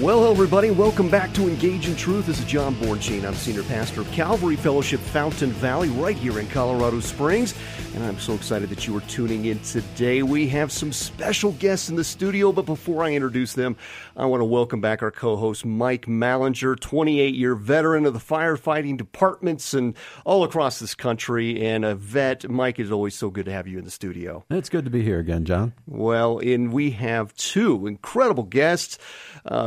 Well, 0.00 0.18
hello, 0.18 0.32
everybody. 0.32 0.70
Welcome 0.70 1.08
back 1.08 1.32
to 1.34 1.48
Engage 1.48 1.88
in 1.88 1.94
Truth. 1.94 2.26
This 2.26 2.40
is 2.40 2.44
John 2.44 2.74
Bornschein. 2.74 3.24
I'm 3.24 3.34
Senior 3.34 3.62
Pastor 3.62 4.00
of 4.00 4.10
Calvary 4.10 4.56
Fellowship 4.56 4.98
Fountain 4.98 5.50
Valley, 5.50 5.88
right 5.88 6.16
here 6.16 6.40
in 6.40 6.48
Colorado 6.48 7.00
Springs. 7.00 7.54
And 7.94 8.02
I'm 8.02 8.18
so 8.18 8.34
excited 8.34 8.70
that 8.70 8.88
you 8.88 8.96
are 8.96 9.02
tuning 9.02 9.44
in 9.44 9.60
today. 9.60 10.22
We 10.24 10.48
have 10.48 10.72
some 10.72 10.92
special 10.92 11.52
guests 11.52 11.88
in 11.88 11.94
the 11.94 12.02
studio, 12.02 12.50
but 12.50 12.66
before 12.66 13.04
I 13.04 13.12
introduce 13.12 13.52
them, 13.52 13.76
I 14.16 14.26
want 14.26 14.40
to 14.40 14.44
welcome 14.44 14.80
back 14.80 15.00
our 15.00 15.12
co 15.12 15.36
host, 15.36 15.64
Mike 15.64 16.06
Mallinger, 16.06 16.78
28 16.78 17.34
year 17.34 17.54
veteran 17.54 18.04
of 18.04 18.12
the 18.12 18.18
firefighting 18.18 18.96
departments 18.96 19.74
and 19.74 19.96
all 20.24 20.42
across 20.42 20.80
this 20.80 20.94
country, 20.94 21.64
and 21.64 21.84
a 21.84 21.94
vet. 21.94 22.50
Mike, 22.50 22.80
it's 22.80 22.90
always 22.90 23.14
so 23.14 23.30
good 23.30 23.44
to 23.44 23.52
have 23.52 23.68
you 23.68 23.78
in 23.78 23.84
the 23.84 23.92
studio. 23.92 24.44
It's 24.50 24.68
good 24.68 24.84
to 24.86 24.90
be 24.90 25.02
here 25.02 25.20
again, 25.20 25.44
John. 25.44 25.72
Well, 25.86 26.40
and 26.40 26.72
we 26.72 26.90
have 26.90 27.32
two 27.36 27.86
incredible 27.86 28.44
guests, 28.44 28.98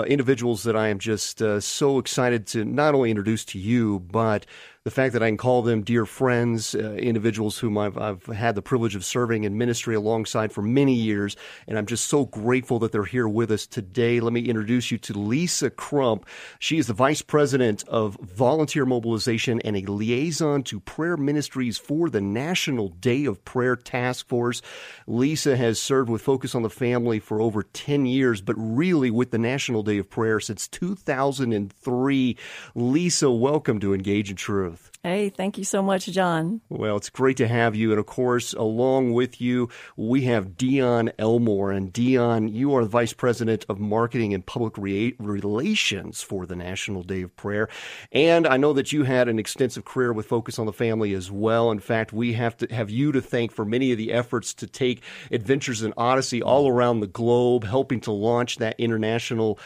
individuals 0.07 0.63
that 0.63 0.75
I 0.75 0.87
am 0.87 0.99
just 0.99 1.41
uh, 1.41 1.59
so 1.59 1.99
excited 1.99 2.47
to 2.47 2.65
not 2.65 2.95
only 2.95 3.11
introduce 3.11 3.45
to 3.45 3.59
you, 3.59 3.99
but 3.99 4.45
the 4.87 4.91
fact 4.91 5.11
that 5.11 5.21
I 5.21 5.27
can 5.27 5.35
call 5.35 5.63
them 5.63 5.81
dear 5.81 6.05
friends, 6.05 6.73
uh, 6.73 6.93
individuals 6.93 7.59
whom 7.59 7.77
I've, 7.77 7.97
I've 7.97 8.25
had 8.27 8.55
the 8.55 8.61
privilege 8.61 8.95
of 8.95 9.03
serving 9.03 9.43
in 9.43 9.57
ministry 9.57 9.95
alongside 9.95 10.53
for 10.53 10.61
many 10.61 10.93
years, 10.93 11.35
and 11.67 11.77
I'm 11.77 11.85
just 11.85 12.05
so 12.05 12.23
grateful 12.23 12.79
that 12.79 12.93
they're 12.93 13.03
here 13.03 13.27
with 13.27 13.51
us 13.51 13.67
today. 13.67 14.21
Let 14.21 14.31
me 14.31 14.45
introduce 14.45 14.89
you 14.89 14.97
to 14.99 15.13
Lisa 15.19 15.69
Crump. 15.69 16.25
She 16.59 16.77
is 16.77 16.87
the 16.87 16.93
Vice 16.93 17.21
President 17.21 17.83
of 17.89 18.15
Volunteer 18.21 18.85
Mobilization 18.85 19.59
and 19.65 19.75
a 19.75 19.91
liaison 19.91 20.63
to 20.63 20.79
prayer 20.79 21.17
ministries 21.17 21.77
for 21.77 22.09
the 22.09 22.21
National 22.21 22.87
Day 22.87 23.25
of 23.25 23.43
Prayer 23.43 23.75
Task 23.75 24.25
Force. 24.29 24.61
Lisa 25.05 25.57
has 25.57 25.81
served 25.81 26.09
with 26.09 26.21
Focus 26.21 26.55
on 26.55 26.61
the 26.61 26.69
Family 26.69 27.19
for 27.19 27.41
over 27.41 27.61
10 27.61 28.05
years, 28.05 28.39
but 28.39 28.55
really 28.57 29.11
with 29.11 29.31
the 29.31 29.37
National 29.37 29.83
Day 29.83 29.97
of 29.97 30.09
Prayer 30.09 30.39
since 30.39 30.65
2003. 30.69 32.37
Lisa, 32.73 33.29
welcome 33.29 33.81
to 33.81 33.93
Engage 33.93 34.29
in 34.29 34.37
Truth. 34.37 34.76
Hey, 35.03 35.29
thank 35.29 35.57
you 35.57 35.63
so 35.63 35.81
much, 35.81 36.07
John. 36.07 36.59
Well, 36.67 36.97
it's 36.97 37.09
great 37.09 37.37
to 37.37 37.47
have 37.47 37.75
you. 37.75 37.91
And 37.91 37.99
of 37.99 38.07
course, 38.07 38.53
along 38.53 39.13
with 39.13 39.39
you, 39.39 39.69
we 39.95 40.23
have 40.23 40.57
Dion 40.57 41.11
Elmore. 41.17 41.71
And 41.71 41.93
Dion, 41.93 42.49
you 42.49 42.75
are 42.75 42.83
the 42.83 42.89
Vice 42.89 43.13
President 43.13 43.65
of 43.69 43.79
Marketing 43.79 44.33
and 44.33 44.45
Public 44.45 44.77
Re- 44.77 45.15
Relations 45.19 46.21
for 46.23 46.45
the 46.45 46.55
National 46.55 47.03
Day 47.03 47.21
of 47.21 47.35
Prayer. 47.37 47.69
And 48.11 48.45
I 48.47 48.57
know 48.57 48.73
that 48.73 48.91
you 48.91 49.03
had 49.03 49.29
an 49.29 49.39
extensive 49.39 49.85
career 49.85 50.11
with 50.11 50.25
Focus 50.25 50.59
on 50.59 50.65
the 50.65 50.73
Family 50.73 51.13
as 51.13 51.31
well. 51.31 51.71
In 51.71 51.79
fact, 51.79 52.11
we 52.11 52.33
have 52.33 52.57
to 52.57 52.73
have 52.73 52.89
you 52.89 53.11
to 53.13 53.21
thank 53.21 53.51
for 53.51 53.63
many 53.63 53.91
of 53.91 53.97
the 53.97 54.11
efforts 54.11 54.53
to 54.55 54.67
take 54.67 55.03
Adventures 55.31 55.83
in 55.83 55.93
Odyssey 55.95 56.41
all 56.41 56.67
around 56.67 56.99
the 56.99 57.07
globe, 57.07 57.63
helping 57.63 58.01
to 58.01 58.11
launch 58.11 58.57
that 58.57 58.75
international 58.77 59.57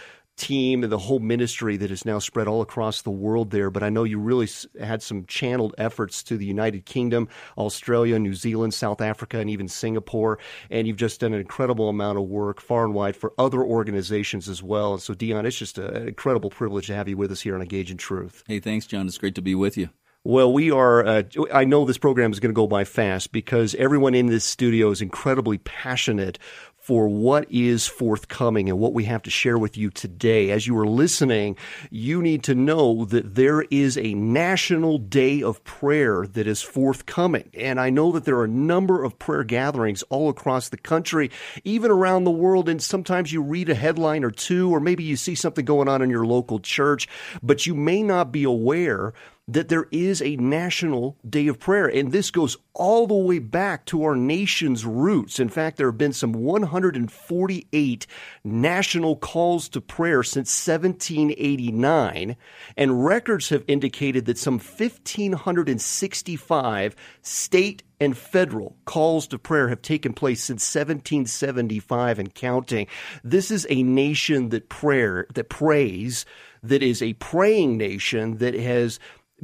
team 0.41 0.81
and 0.83 0.91
the 0.91 0.97
whole 0.97 1.19
ministry 1.19 1.77
that 1.77 1.91
is 1.91 2.03
now 2.03 2.17
spread 2.17 2.47
all 2.47 2.61
across 2.61 3.03
the 3.03 3.11
world 3.11 3.51
there. 3.51 3.69
But 3.69 3.83
I 3.83 3.89
know 3.89 4.03
you 4.03 4.19
really 4.19 4.49
had 4.79 5.03
some 5.03 5.25
channeled 5.25 5.75
efforts 5.77 6.23
to 6.23 6.37
the 6.37 6.45
United 6.45 6.85
Kingdom, 6.85 7.27
Australia, 7.57 8.17
New 8.17 8.33
Zealand, 8.33 8.73
South 8.73 9.01
Africa, 9.01 9.37
and 9.37 9.49
even 9.49 9.67
Singapore. 9.67 10.39
And 10.71 10.87
you've 10.87 10.97
just 10.97 11.19
done 11.19 11.33
an 11.33 11.39
incredible 11.39 11.89
amount 11.89 12.17
of 12.17 12.25
work 12.25 12.59
far 12.59 12.83
and 12.83 12.93
wide 12.95 13.15
for 13.15 13.33
other 13.37 13.61
organizations 13.61 14.49
as 14.49 14.63
well. 14.63 14.93
And 14.93 15.01
so, 15.01 15.13
Dion, 15.13 15.45
it's 15.45 15.57
just 15.57 15.77
an 15.77 16.07
incredible 16.07 16.49
privilege 16.49 16.87
to 16.87 16.95
have 16.95 17.07
you 17.07 17.17
with 17.17 17.31
us 17.31 17.41
here 17.41 17.53
on 17.53 17.61
Engage 17.61 17.91
in 17.91 17.97
Truth. 17.97 18.43
Hey, 18.47 18.59
thanks, 18.59 18.87
John. 18.87 19.07
It's 19.07 19.19
great 19.19 19.35
to 19.35 19.41
be 19.41 19.53
with 19.53 19.77
you. 19.77 19.89
Well, 20.23 20.53
we 20.53 20.69
are. 20.69 21.03
Uh, 21.03 21.23
I 21.51 21.65
know 21.65 21.83
this 21.83 21.97
program 21.97 22.31
is 22.31 22.39
going 22.39 22.51
to 22.51 22.55
go 22.55 22.67
by 22.67 22.83
fast 22.83 23.31
because 23.31 23.73
everyone 23.73 24.13
in 24.13 24.27
this 24.27 24.45
studio 24.45 24.91
is 24.91 25.01
incredibly 25.01 25.57
passionate 25.57 26.37
for 26.81 27.07
what 27.07 27.45
is 27.51 27.85
forthcoming 27.85 28.67
and 28.67 28.79
what 28.79 28.93
we 28.93 29.03
have 29.03 29.21
to 29.21 29.29
share 29.29 29.57
with 29.57 29.77
you 29.77 29.91
today. 29.91 30.49
As 30.49 30.65
you 30.65 30.75
are 30.79 30.87
listening, 30.87 31.55
you 31.91 32.23
need 32.23 32.43
to 32.45 32.55
know 32.55 33.05
that 33.05 33.35
there 33.35 33.61
is 33.69 33.99
a 33.99 34.15
national 34.15 34.97
day 34.97 35.43
of 35.43 35.63
prayer 35.63 36.25
that 36.25 36.47
is 36.47 36.63
forthcoming. 36.63 37.51
And 37.53 37.79
I 37.79 37.91
know 37.91 38.11
that 38.13 38.25
there 38.25 38.37
are 38.37 38.45
a 38.45 38.49
number 38.49 39.03
of 39.03 39.19
prayer 39.19 39.43
gatherings 39.43 40.01
all 40.09 40.29
across 40.29 40.69
the 40.69 40.77
country, 40.77 41.29
even 41.63 41.91
around 41.91 42.23
the 42.23 42.31
world. 42.31 42.67
And 42.67 42.81
sometimes 42.81 43.31
you 43.31 43.43
read 43.43 43.69
a 43.69 43.75
headline 43.75 44.23
or 44.23 44.31
two, 44.31 44.73
or 44.73 44.79
maybe 44.79 45.03
you 45.03 45.15
see 45.17 45.35
something 45.35 45.65
going 45.65 45.87
on 45.87 46.01
in 46.01 46.09
your 46.09 46.25
local 46.25 46.59
church, 46.59 47.07
but 47.43 47.67
you 47.67 47.75
may 47.75 48.01
not 48.01 48.31
be 48.31 48.43
aware 48.43 49.13
that 49.51 49.67
there 49.67 49.87
is 49.91 50.21
a 50.21 50.37
national 50.37 51.17
day 51.27 51.47
of 51.47 51.59
prayer. 51.59 51.87
And 51.87 52.13
this 52.13 52.31
goes 52.31 52.55
all 52.73 53.05
the 53.05 53.13
way 53.13 53.39
back 53.39 53.85
to 53.87 54.03
our 54.03 54.15
nation's 54.15 54.85
roots. 54.85 55.41
In 55.41 55.49
fact, 55.49 55.75
there 55.75 55.87
have 55.87 55.97
been 55.97 56.13
some 56.13 56.31
148 56.31 58.07
national 58.45 59.17
calls 59.17 59.67
to 59.69 59.81
prayer 59.81 60.23
since 60.23 60.67
1789. 60.67 62.37
And 62.77 63.05
records 63.05 63.49
have 63.49 63.65
indicated 63.67 64.25
that 64.25 64.37
some 64.37 64.57
1,565 64.57 66.95
state 67.21 67.83
and 67.99 68.17
federal 68.17 68.77
calls 68.85 69.27
to 69.27 69.37
prayer 69.37 69.67
have 69.67 69.81
taken 69.81 70.13
place 70.13 70.41
since 70.43 70.63
1775 70.73 72.19
and 72.19 72.33
counting. 72.33 72.87
This 73.23 73.51
is 73.51 73.67
a 73.69 73.83
nation 73.83 74.47
that 74.49 74.69
prayer 74.69 75.27
that 75.33 75.49
prays, 75.49 76.25
that 76.63 76.81
is 76.81 77.03
a 77.03 77.13
praying 77.13 77.77
nation 77.77 78.37
that 78.37 78.55
has 78.55 78.99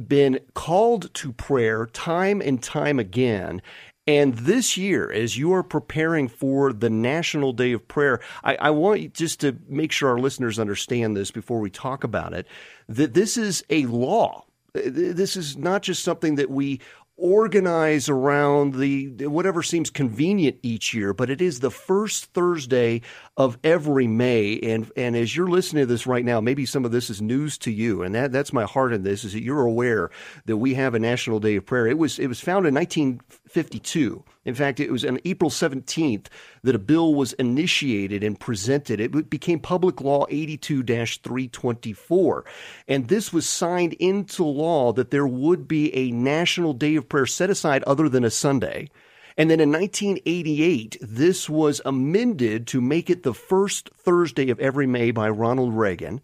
been 0.06 0.40
called 0.54 1.12
to 1.14 1.32
prayer 1.32 1.86
time 1.86 2.40
and 2.40 2.62
time 2.62 2.98
again. 2.98 3.62
And 4.06 4.34
this 4.34 4.78
year, 4.78 5.12
as 5.12 5.36
you 5.36 5.52
are 5.52 5.62
preparing 5.62 6.28
for 6.28 6.72
the 6.72 6.88
National 6.88 7.52
Day 7.52 7.72
of 7.72 7.86
Prayer, 7.88 8.20
I, 8.42 8.56
I, 8.56 8.70
want 8.70 9.12
just 9.12 9.40
to 9.40 9.58
make 9.68 9.92
sure 9.92 10.08
our 10.08 10.18
listeners 10.18 10.58
understand 10.58 11.14
this 11.14 11.30
before 11.30 11.60
we 11.60 11.68
talk 11.68 12.04
about 12.04 12.32
it 12.32 12.46
that 12.88 13.12
this 13.12 13.36
is 13.36 13.62
a 13.68 13.84
law. 13.84 14.46
This 14.72 15.36
is 15.36 15.58
not 15.58 15.82
just 15.82 16.04
something 16.04 16.36
that 16.36 16.50
we 16.50 16.80
organize 17.18 18.08
around 18.08 18.74
the 18.76 19.26
whatever 19.26 19.62
seems 19.62 19.90
convenient 19.90 20.56
each 20.62 20.94
year, 20.94 21.12
but 21.12 21.28
it 21.28 21.42
is 21.42 21.60
the 21.60 21.70
first 21.70 22.26
Thursday 22.26 23.02
of 23.36 23.58
every 23.64 24.06
May. 24.06 24.58
And 24.60 24.90
and 24.96 25.16
as 25.16 25.36
you're 25.36 25.48
listening 25.48 25.82
to 25.82 25.86
this 25.86 26.06
right 26.06 26.24
now, 26.24 26.40
maybe 26.40 26.64
some 26.64 26.84
of 26.84 26.92
this 26.92 27.10
is 27.10 27.20
news 27.20 27.58
to 27.58 27.72
you, 27.72 28.02
and 28.02 28.14
that 28.14 28.32
that's 28.32 28.52
my 28.52 28.64
heart 28.64 28.92
in 28.92 29.02
this 29.02 29.24
is 29.24 29.32
that 29.32 29.42
you're 29.42 29.66
aware 29.66 30.10
that 30.46 30.56
we 30.56 30.74
have 30.74 30.94
a 30.94 30.98
National 30.98 31.40
Day 31.40 31.56
of 31.56 31.66
Prayer. 31.66 31.86
It 31.86 31.98
was 31.98 32.18
it 32.18 32.28
was 32.28 32.40
founded 32.40 32.68
in 32.68 32.74
1952. 32.74 34.24
In 34.48 34.54
fact, 34.54 34.80
it 34.80 34.90
was 34.90 35.04
on 35.04 35.20
April 35.26 35.50
17th 35.50 36.28
that 36.62 36.74
a 36.74 36.78
bill 36.78 37.14
was 37.14 37.34
initiated 37.34 38.24
and 38.24 38.40
presented. 38.40 38.98
It 38.98 39.28
became 39.28 39.60
Public 39.60 40.00
Law 40.00 40.24
82 40.30 40.82
324. 40.82 42.44
And 42.88 43.08
this 43.08 43.30
was 43.30 43.46
signed 43.46 43.92
into 43.98 44.44
law 44.44 44.94
that 44.94 45.10
there 45.10 45.26
would 45.26 45.68
be 45.68 45.94
a 45.94 46.10
National 46.12 46.72
Day 46.72 46.96
of 46.96 47.10
Prayer 47.10 47.26
set 47.26 47.50
aside 47.50 47.82
other 47.82 48.08
than 48.08 48.24
a 48.24 48.30
Sunday. 48.30 48.88
And 49.36 49.50
then 49.50 49.60
in 49.60 49.70
1988, 49.70 50.96
this 51.02 51.50
was 51.50 51.82
amended 51.84 52.66
to 52.68 52.80
make 52.80 53.10
it 53.10 53.24
the 53.24 53.34
first 53.34 53.90
Thursday 53.98 54.48
of 54.48 54.58
every 54.60 54.86
May 54.86 55.10
by 55.10 55.28
Ronald 55.28 55.74
Reagan. 55.74 56.22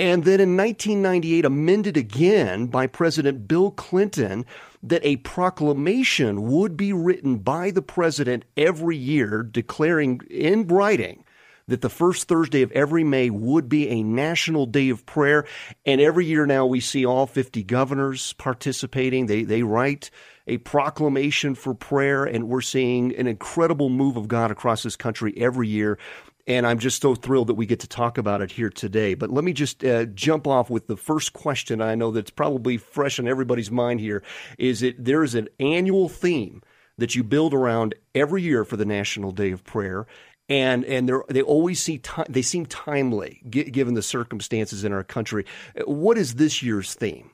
And 0.00 0.24
then 0.24 0.40
in 0.40 0.56
1998, 0.56 1.44
amended 1.44 1.98
again 1.98 2.68
by 2.68 2.86
President 2.86 3.46
Bill 3.46 3.70
Clinton 3.70 4.46
that 4.82 5.04
a 5.04 5.16
proclamation 5.16 6.48
would 6.50 6.74
be 6.74 6.94
written 6.94 7.36
by 7.36 7.70
the 7.70 7.82
president 7.82 8.46
every 8.56 8.96
year 8.96 9.42
declaring 9.42 10.22
in 10.30 10.66
writing 10.68 11.22
that 11.68 11.82
the 11.82 11.90
first 11.90 12.28
Thursday 12.28 12.62
of 12.62 12.72
every 12.72 13.04
May 13.04 13.28
would 13.28 13.68
be 13.68 13.90
a 13.90 14.02
national 14.02 14.64
day 14.64 14.88
of 14.88 15.04
prayer. 15.04 15.44
And 15.84 16.00
every 16.00 16.24
year 16.24 16.46
now 16.46 16.64
we 16.64 16.80
see 16.80 17.04
all 17.04 17.26
50 17.26 17.62
governors 17.64 18.32
participating. 18.32 19.26
They, 19.26 19.44
they 19.44 19.62
write 19.62 20.10
a 20.46 20.56
proclamation 20.58 21.54
for 21.54 21.74
prayer, 21.74 22.24
and 22.24 22.48
we're 22.48 22.62
seeing 22.62 23.14
an 23.14 23.26
incredible 23.26 23.90
move 23.90 24.16
of 24.16 24.28
God 24.28 24.50
across 24.50 24.82
this 24.82 24.96
country 24.96 25.34
every 25.36 25.68
year. 25.68 25.98
And 26.46 26.66
I'm 26.66 26.78
just 26.78 27.02
so 27.02 27.14
thrilled 27.14 27.48
that 27.48 27.54
we 27.54 27.66
get 27.66 27.80
to 27.80 27.86
talk 27.86 28.18
about 28.18 28.40
it 28.42 28.50
here 28.50 28.70
today. 28.70 29.14
But 29.14 29.30
let 29.30 29.44
me 29.44 29.52
just 29.52 29.84
uh, 29.84 30.06
jump 30.06 30.46
off 30.46 30.70
with 30.70 30.86
the 30.86 30.96
first 30.96 31.32
question. 31.32 31.80
I 31.80 31.94
know 31.94 32.10
that's 32.10 32.30
probably 32.30 32.76
fresh 32.76 33.18
on 33.18 33.28
everybody's 33.28 33.70
mind 33.70 34.00
here. 34.00 34.22
Is 34.58 34.82
it 34.82 35.04
there 35.04 35.22
is 35.22 35.34
an 35.34 35.48
annual 35.60 36.08
theme 36.08 36.62
that 36.98 37.14
you 37.14 37.22
build 37.22 37.54
around 37.54 37.94
every 38.14 38.42
year 38.42 38.64
for 38.64 38.76
the 38.76 38.84
National 38.84 39.32
Day 39.32 39.52
of 39.52 39.64
Prayer, 39.64 40.06
and 40.48 40.84
and 40.84 41.10
they 41.28 41.42
always 41.42 41.82
see 41.82 42.00
they 42.28 42.42
seem 42.42 42.66
timely 42.66 43.42
given 43.48 43.94
the 43.94 44.02
circumstances 44.02 44.82
in 44.82 44.92
our 44.92 45.04
country. 45.04 45.44
What 45.84 46.18
is 46.18 46.34
this 46.34 46.62
year's 46.62 46.94
theme? 46.94 47.30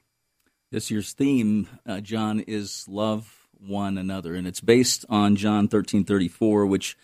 This 0.71 0.91
year's 0.91 1.13
theme, 1.13 1.69
uh, 1.87 2.01
John, 2.01 2.41
is 2.41 2.85
love 2.89 3.49
one 3.59 3.99
another, 3.99 4.35
and 4.35 4.47
it's 4.47 4.61
based 4.61 5.05
on 5.09 5.37
John 5.37 5.69
thirteen 5.69 6.05
thirty 6.05 6.29
four, 6.29 6.67
which 6.67 6.97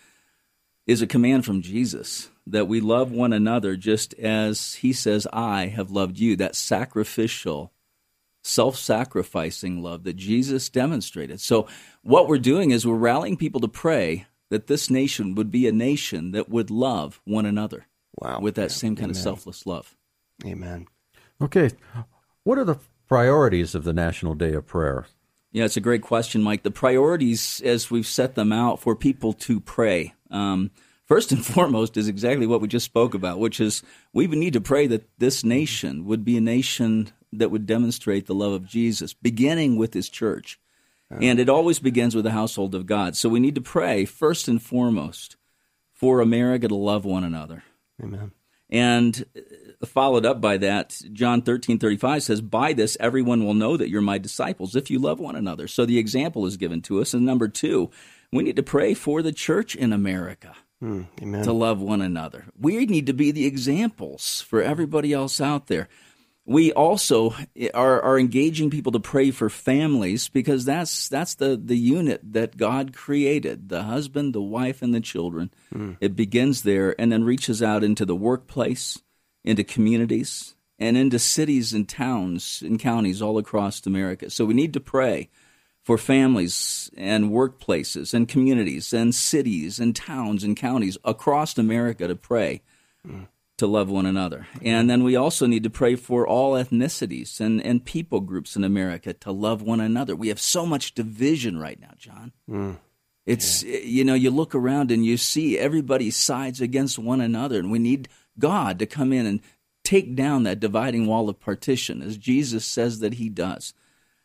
is 0.85 1.01
a 1.01 1.07
command 1.07 1.45
from 1.45 1.61
Jesus 1.61 2.29
that 2.45 2.67
we 2.67 2.81
love 2.81 3.11
one 3.11 3.33
another 3.33 3.75
just 3.75 4.13
as 4.15 4.75
he 4.75 4.91
says, 4.93 5.27
I 5.31 5.67
have 5.67 5.91
loved 5.91 6.19
you. 6.19 6.35
That 6.35 6.55
sacrificial 6.55 7.71
self 8.43 8.75
sacrificing 8.75 9.81
love 9.81 10.03
that 10.03 10.15
Jesus 10.15 10.69
demonstrated. 10.69 11.39
So, 11.39 11.67
what 12.01 12.27
we're 12.27 12.37
doing 12.37 12.71
is 12.71 12.85
we're 12.85 12.95
rallying 12.95 13.37
people 13.37 13.61
to 13.61 13.67
pray 13.67 14.25
that 14.49 14.67
this 14.67 14.89
nation 14.89 15.35
would 15.35 15.51
be 15.51 15.67
a 15.67 15.71
nation 15.71 16.31
that 16.31 16.49
would 16.49 16.69
love 16.69 17.21
one 17.23 17.45
another. 17.45 17.87
Wow. 18.19 18.39
With 18.41 18.55
that 18.55 18.71
same 18.71 18.95
kind 18.95 19.05
Amen. 19.05 19.11
of 19.11 19.17
selfless 19.17 19.65
love. 19.65 19.95
Amen. 20.45 20.87
Okay. 21.41 21.71
What 22.43 22.57
are 22.57 22.63
the 22.63 22.77
priorities 23.07 23.73
of 23.73 23.83
the 23.83 23.93
National 23.93 24.35
Day 24.35 24.53
of 24.53 24.67
Prayer? 24.67 25.05
Yeah, 25.53 25.65
it's 25.65 25.77
a 25.77 25.81
great 25.81 26.01
question, 26.01 26.41
Mike. 26.41 26.63
The 26.63 26.71
priorities, 26.71 27.61
as 27.63 27.91
we've 27.91 28.07
set 28.07 28.33
them 28.33 28.51
out 28.51 28.79
for 28.79 28.95
people 28.95 29.33
to 29.33 29.59
pray, 29.59 30.13
um, 30.31 30.71
first 31.05 31.31
and 31.31 31.45
foremost 31.53 31.95
is 31.95 32.07
exactly 32.07 32.47
what 32.47 32.59
we 32.59 32.67
just 32.67 32.85
spoke 32.85 33.13
about, 33.13 33.39
which 33.39 33.59
is 33.59 33.83
we 34.13 34.25
would 34.25 34.39
need 34.39 34.53
to 34.53 34.61
pray 34.61 34.87
that 34.87 35.07
this 35.19 35.43
nation 35.43 36.05
would 36.05 36.25
be 36.25 36.37
a 36.37 36.41
nation 36.41 37.11
that 37.31 37.51
would 37.51 37.67
demonstrate 37.67 38.25
the 38.25 38.35
love 38.35 38.51
of 38.51 38.65
Jesus, 38.65 39.13
beginning 39.13 39.77
with 39.77 39.93
his 39.93 40.09
church. 40.09 40.59
And 41.21 41.39
it 41.39 41.47
always 41.47 41.77
begins 41.77 42.15
with 42.15 42.23
the 42.23 42.31
household 42.31 42.73
of 42.73 42.87
God. 42.87 43.15
So 43.15 43.29
we 43.29 43.39
need 43.39 43.53
to 43.53 43.61
pray 43.61 44.03
first 44.03 44.47
and 44.47 44.59
foremost 44.59 45.35
for 45.93 46.21
America 46.21 46.67
to 46.67 46.73
love 46.75 47.05
one 47.05 47.23
another. 47.23 47.63
Amen. 48.01 48.31
And 48.67 49.23
followed 49.85 50.25
up 50.25 50.39
by 50.41 50.57
that, 50.57 50.99
John 51.13 51.41
thirteen 51.41 51.79
thirty 51.79 51.97
five 51.97 52.23
says, 52.23 52.41
By 52.41 52.73
this 52.73 52.95
everyone 52.99 53.45
will 53.45 53.53
know 53.53 53.77
that 53.77 53.89
you're 53.89 54.01
my 54.01 54.17
disciples 54.17 54.75
if 54.75 54.89
you 54.89 54.99
love 54.99 55.19
one 55.19 55.35
another. 55.35 55.67
So 55.67 55.85
the 55.85 55.97
example 55.99 56.45
is 56.45 56.57
given 56.57 56.81
to 56.83 57.01
us. 57.01 57.13
And 57.13 57.25
number 57.25 57.47
two, 57.47 57.91
we 58.31 58.43
need 58.43 58.55
to 58.55 58.63
pray 58.63 58.93
for 58.93 59.21
the 59.21 59.31
church 59.33 59.75
in 59.75 59.93
America 59.93 60.55
Mm, 60.81 61.07
amen. 61.21 61.43
to 61.45 61.53
love 61.53 61.79
one 61.81 62.01
another. 62.01 62.45
We 62.59 62.85
need 62.85 63.05
to 63.07 63.13
be 63.13 63.31
the 63.31 63.45
examples 63.45 64.41
for 64.41 64.61
everybody 64.61 65.13
else 65.13 65.39
out 65.39 65.67
there. 65.67 65.87
We 66.45 66.73
also 66.73 67.33
are, 67.73 68.01
are 68.01 68.19
engaging 68.19 68.69
people 68.69 68.91
to 68.91 68.99
pray 68.99 69.31
for 69.31 69.49
families 69.49 70.27
because 70.27 70.65
that's 70.65 71.07
that's 71.07 71.35
the, 71.35 71.55
the 71.55 71.77
unit 71.77 72.19
that 72.33 72.57
God 72.57 72.93
created 72.93 73.69
the 73.69 73.83
husband, 73.83 74.33
the 74.33 74.41
wife, 74.41 74.81
and 74.81 74.93
the 74.93 74.99
children. 74.99 75.51
It 76.01 76.17
begins 76.17 76.63
there 76.63 76.99
and 76.99 77.13
then 77.13 77.23
reaches 77.23 77.63
out 77.63 77.81
into 77.81 78.03
the 78.05 78.15
workplace, 78.15 79.01
into 79.43 79.63
communities, 79.63 80.55
and 80.79 80.97
into 80.97 81.19
cities 81.19 81.73
and 81.73 81.87
towns 81.87 82.61
and 82.61 82.79
counties 82.79 83.21
all 83.21 83.37
across 83.37 83.85
America. 83.85 84.29
So 84.29 84.45
we 84.45 84.53
need 84.53 84.73
to 84.73 84.79
pray 84.79 85.29
for 85.83 85.97
families 85.97 86.89
and 86.97 87.29
workplaces 87.29 88.13
and 88.13 88.27
communities 88.27 88.93
and 88.93 89.13
cities 89.13 89.79
and 89.79 89.95
towns 89.95 90.43
and 90.43 90.57
counties 90.57 90.97
across 91.03 91.57
America 91.57 92.07
to 92.07 92.15
pray 92.15 92.61
to 93.57 93.67
love 93.67 93.89
one 93.89 94.05
another. 94.05 94.47
And 94.61 94.89
then 94.89 95.03
we 95.03 95.15
also 95.15 95.45
need 95.45 95.63
to 95.63 95.69
pray 95.69 95.95
for 95.95 96.25
all 96.27 96.53
ethnicities 96.53 97.39
and, 97.39 97.61
and 97.61 97.83
people 97.85 98.21
groups 98.21 98.55
in 98.55 98.63
America 98.63 99.13
to 99.13 99.31
love 99.31 99.61
one 99.61 99.79
another. 99.79 100.15
We 100.15 100.29
have 100.29 100.39
so 100.39 100.65
much 100.65 100.95
division 100.95 101.59
right 101.59 101.79
now, 101.79 101.91
John. 101.97 102.31
Mm. 102.49 102.77
It's, 103.25 103.63
you 103.63 104.03
know, 104.03 104.15
you 104.15 104.31
look 104.31 104.53
around 104.55 104.91
and 104.91 105.05
you 105.05 105.15
see 105.17 105.57
everybody 105.57 106.11
sides 106.11 106.59
against 106.59 106.99
one 106.99 107.21
another, 107.21 107.57
and 107.57 107.71
we 107.71 107.79
need 107.79 108.09
God 108.39 108.79
to 108.79 108.85
come 108.85 109.13
in 109.13 109.25
and 109.25 109.41
take 109.83 110.15
down 110.15 110.43
that 110.43 110.59
dividing 110.59 111.07
wall 111.07 111.29
of 111.29 111.39
partition, 111.39 112.01
as 112.01 112.17
Jesus 112.17 112.65
says 112.65 112.99
that 112.99 113.15
He 113.15 113.29
does. 113.29 113.73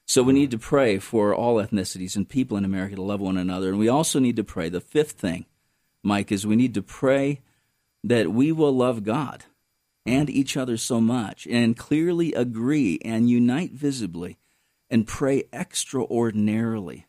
So 0.07 0.23
we 0.23 0.33
need 0.33 0.51
to 0.53 0.59
pray 0.59 0.99
for 0.99 1.35
all 1.35 1.57
ethnicities 1.57 2.17
and 2.17 2.29
people 2.29 2.57
in 2.57 2.65
America 2.65 2.97
to 2.97 3.03
love 3.03 3.21
one 3.21 3.37
another. 3.37 3.69
And 3.69 3.79
we 3.79 3.89
also 3.89 4.19
need 4.19 4.37
to 4.37 4.45
pray. 4.45 4.71
The 4.71 4.81
fifth 4.81 5.13
thing, 5.13 5.45
Mike, 6.03 6.33
is 6.33 6.47
we 6.47 6.57
need 6.57 6.75
to 6.75 6.83
pray 6.83 7.43
that 8.05 8.33
we 8.33 8.51
will 8.51 8.73
love 8.73 9.05
God 9.05 9.45
and 10.07 10.31
each 10.31 10.57
other 10.57 10.79
so 10.79 11.01
much 11.01 11.47
and 11.47 11.77
clearly 11.77 12.33
agree 12.33 12.99
and 13.05 13.29
unite 13.29 13.73
visibly 13.73 14.39
and 14.89 15.07
pray 15.07 15.45
extraordinarily 15.53 17.07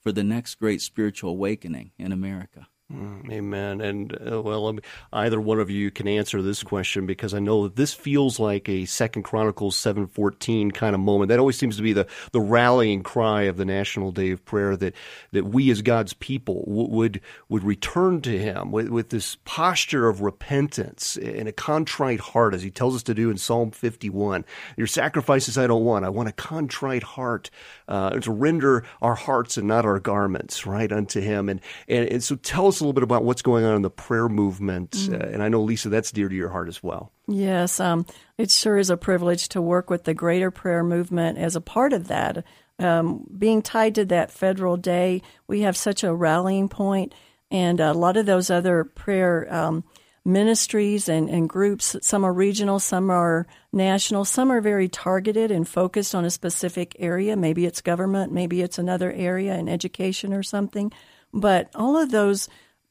for 0.00 0.10
the 0.10 0.24
next 0.24 0.56
great 0.56 0.80
spiritual 0.80 1.30
awakening 1.30 1.92
in 1.98 2.10
America. 2.10 2.66
Mm, 2.92 3.30
Amen. 3.30 3.80
And 3.80 4.12
uh, 4.32 4.42
well, 4.42 4.76
either 5.12 5.40
one 5.40 5.60
of 5.60 5.70
you 5.70 5.92
can 5.92 6.08
answer 6.08 6.42
this 6.42 6.64
question 6.64 7.06
because 7.06 7.34
I 7.34 7.38
know 7.38 7.62
that 7.62 7.76
this 7.76 7.94
feels 7.94 8.40
like 8.40 8.68
a 8.68 8.84
Second 8.84 9.22
Chronicles 9.22 9.76
seven 9.76 10.08
fourteen 10.08 10.72
kind 10.72 10.96
of 10.96 11.00
moment. 11.00 11.28
That 11.28 11.38
always 11.38 11.56
seems 11.56 11.76
to 11.76 11.84
be 11.84 11.92
the, 11.92 12.08
the 12.32 12.40
rallying 12.40 13.04
cry 13.04 13.42
of 13.42 13.56
the 13.56 13.64
National 13.64 14.10
Day 14.10 14.32
of 14.32 14.44
Prayer 14.44 14.76
that 14.76 14.94
that 15.30 15.44
we 15.44 15.70
as 15.70 15.82
God's 15.82 16.14
people 16.14 16.64
w- 16.66 16.88
would 16.88 17.20
would 17.48 17.62
return 17.62 18.22
to 18.22 18.36
Him 18.36 18.72
with, 18.72 18.88
with 18.88 19.10
this 19.10 19.36
posture 19.44 20.08
of 20.08 20.20
repentance 20.20 21.16
and 21.16 21.46
a 21.46 21.52
contrite 21.52 22.20
heart, 22.20 22.54
as 22.54 22.62
He 22.62 22.72
tells 22.72 22.96
us 22.96 23.04
to 23.04 23.14
do 23.14 23.30
in 23.30 23.38
Psalm 23.38 23.70
fifty 23.70 24.10
one. 24.10 24.44
Your 24.76 24.88
sacrifices 24.88 25.56
I 25.56 25.68
don't 25.68 25.84
want. 25.84 26.04
I 26.04 26.08
want 26.08 26.28
a 26.28 26.32
contrite 26.32 27.04
heart 27.04 27.50
uh, 27.86 28.18
to 28.18 28.32
render 28.32 28.84
our 29.00 29.14
hearts 29.14 29.56
and 29.56 29.68
not 29.68 29.84
our 29.84 30.00
garments 30.00 30.66
right 30.66 30.90
unto 30.90 31.20
Him. 31.20 31.48
And 31.48 31.60
and, 31.86 32.08
and 32.08 32.24
so 32.24 32.34
tell 32.34 32.66
us 32.66 32.79
a 32.80 32.84
little 32.84 32.92
bit 32.92 33.02
about 33.02 33.24
what's 33.24 33.42
going 33.42 33.64
on 33.64 33.76
in 33.76 33.82
the 33.82 33.90
prayer 33.90 34.28
movement. 34.28 35.08
Uh, 35.10 35.16
and 35.16 35.42
I 35.42 35.48
know 35.48 35.62
Lisa, 35.62 35.88
that's 35.88 36.10
dear 36.10 36.28
to 36.28 36.34
your 36.34 36.48
heart 36.48 36.68
as 36.68 36.82
well. 36.82 37.12
Yes, 37.28 37.80
um, 37.80 38.06
it 38.38 38.50
sure 38.50 38.78
is 38.78 38.90
a 38.90 38.96
privilege 38.96 39.48
to 39.50 39.62
work 39.62 39.90
with 39.90 40.04
the 40.04 40.14
Greater 40.14 40.50
Prayer 40.50 40.82
Movement 40.82 41.38
as 41.38 41.56
a 41.56 41.60
part 41.60 41.92
of 41.92 42.08
that. 42.08 42.44
Um, 42.78 43.26
being 43.36 43.62
tied 43.62 43.94
to 43.96 44.04
that 44.06 44.30
federal 44.30 44.76
day, 44.76 45.22
we 45.46 45.60
have 45.60 45.76
such 45.76 46.02
a 46.02 46.14
rallying 46.14 46.68
point, 46.68 47.14
and 47.50 47.78
a 47.78 47.92
lot 47.92 48.16
of 48.16 48.26
those 48.26 48.50
other 48.50 48.84
prayer 48.84 49.46
um, 49.52 49.84
ministries 50.24 51.08
and, 51.08 51.28
and 51.28 51.48
groups, 51.48 51.96
some 52.02 52.24
are 52.24 52.32
regional, 52.32 52.78
some 52.78 53.10
are 53.10 53.46
national, 53.72 54.24
some 54.24 54.50
are 54.50 54.60
very 54.60 54.88
targeted 54.88 55.50
and 55.50 55.68
focused 55.68 56.14
on 56.14 56.24
a 56.24 56.30
specific 56.30 56.96
area. 56.98 57.36
Maybe 57.36 57.66
it's 57.66 57.80
government, 57.80 58.32
maybe 58.32 58.62
it's 58.62 58.78
another 58.78 59.12
area 59.12 59.56
in 59.56 59.68
education 59.68 60.32
or 60.32 60.42
something. 60.42 60.92
But 61.32 61.70
all 61.74 61.96
of 61.96 62.10
those 62.10 62.48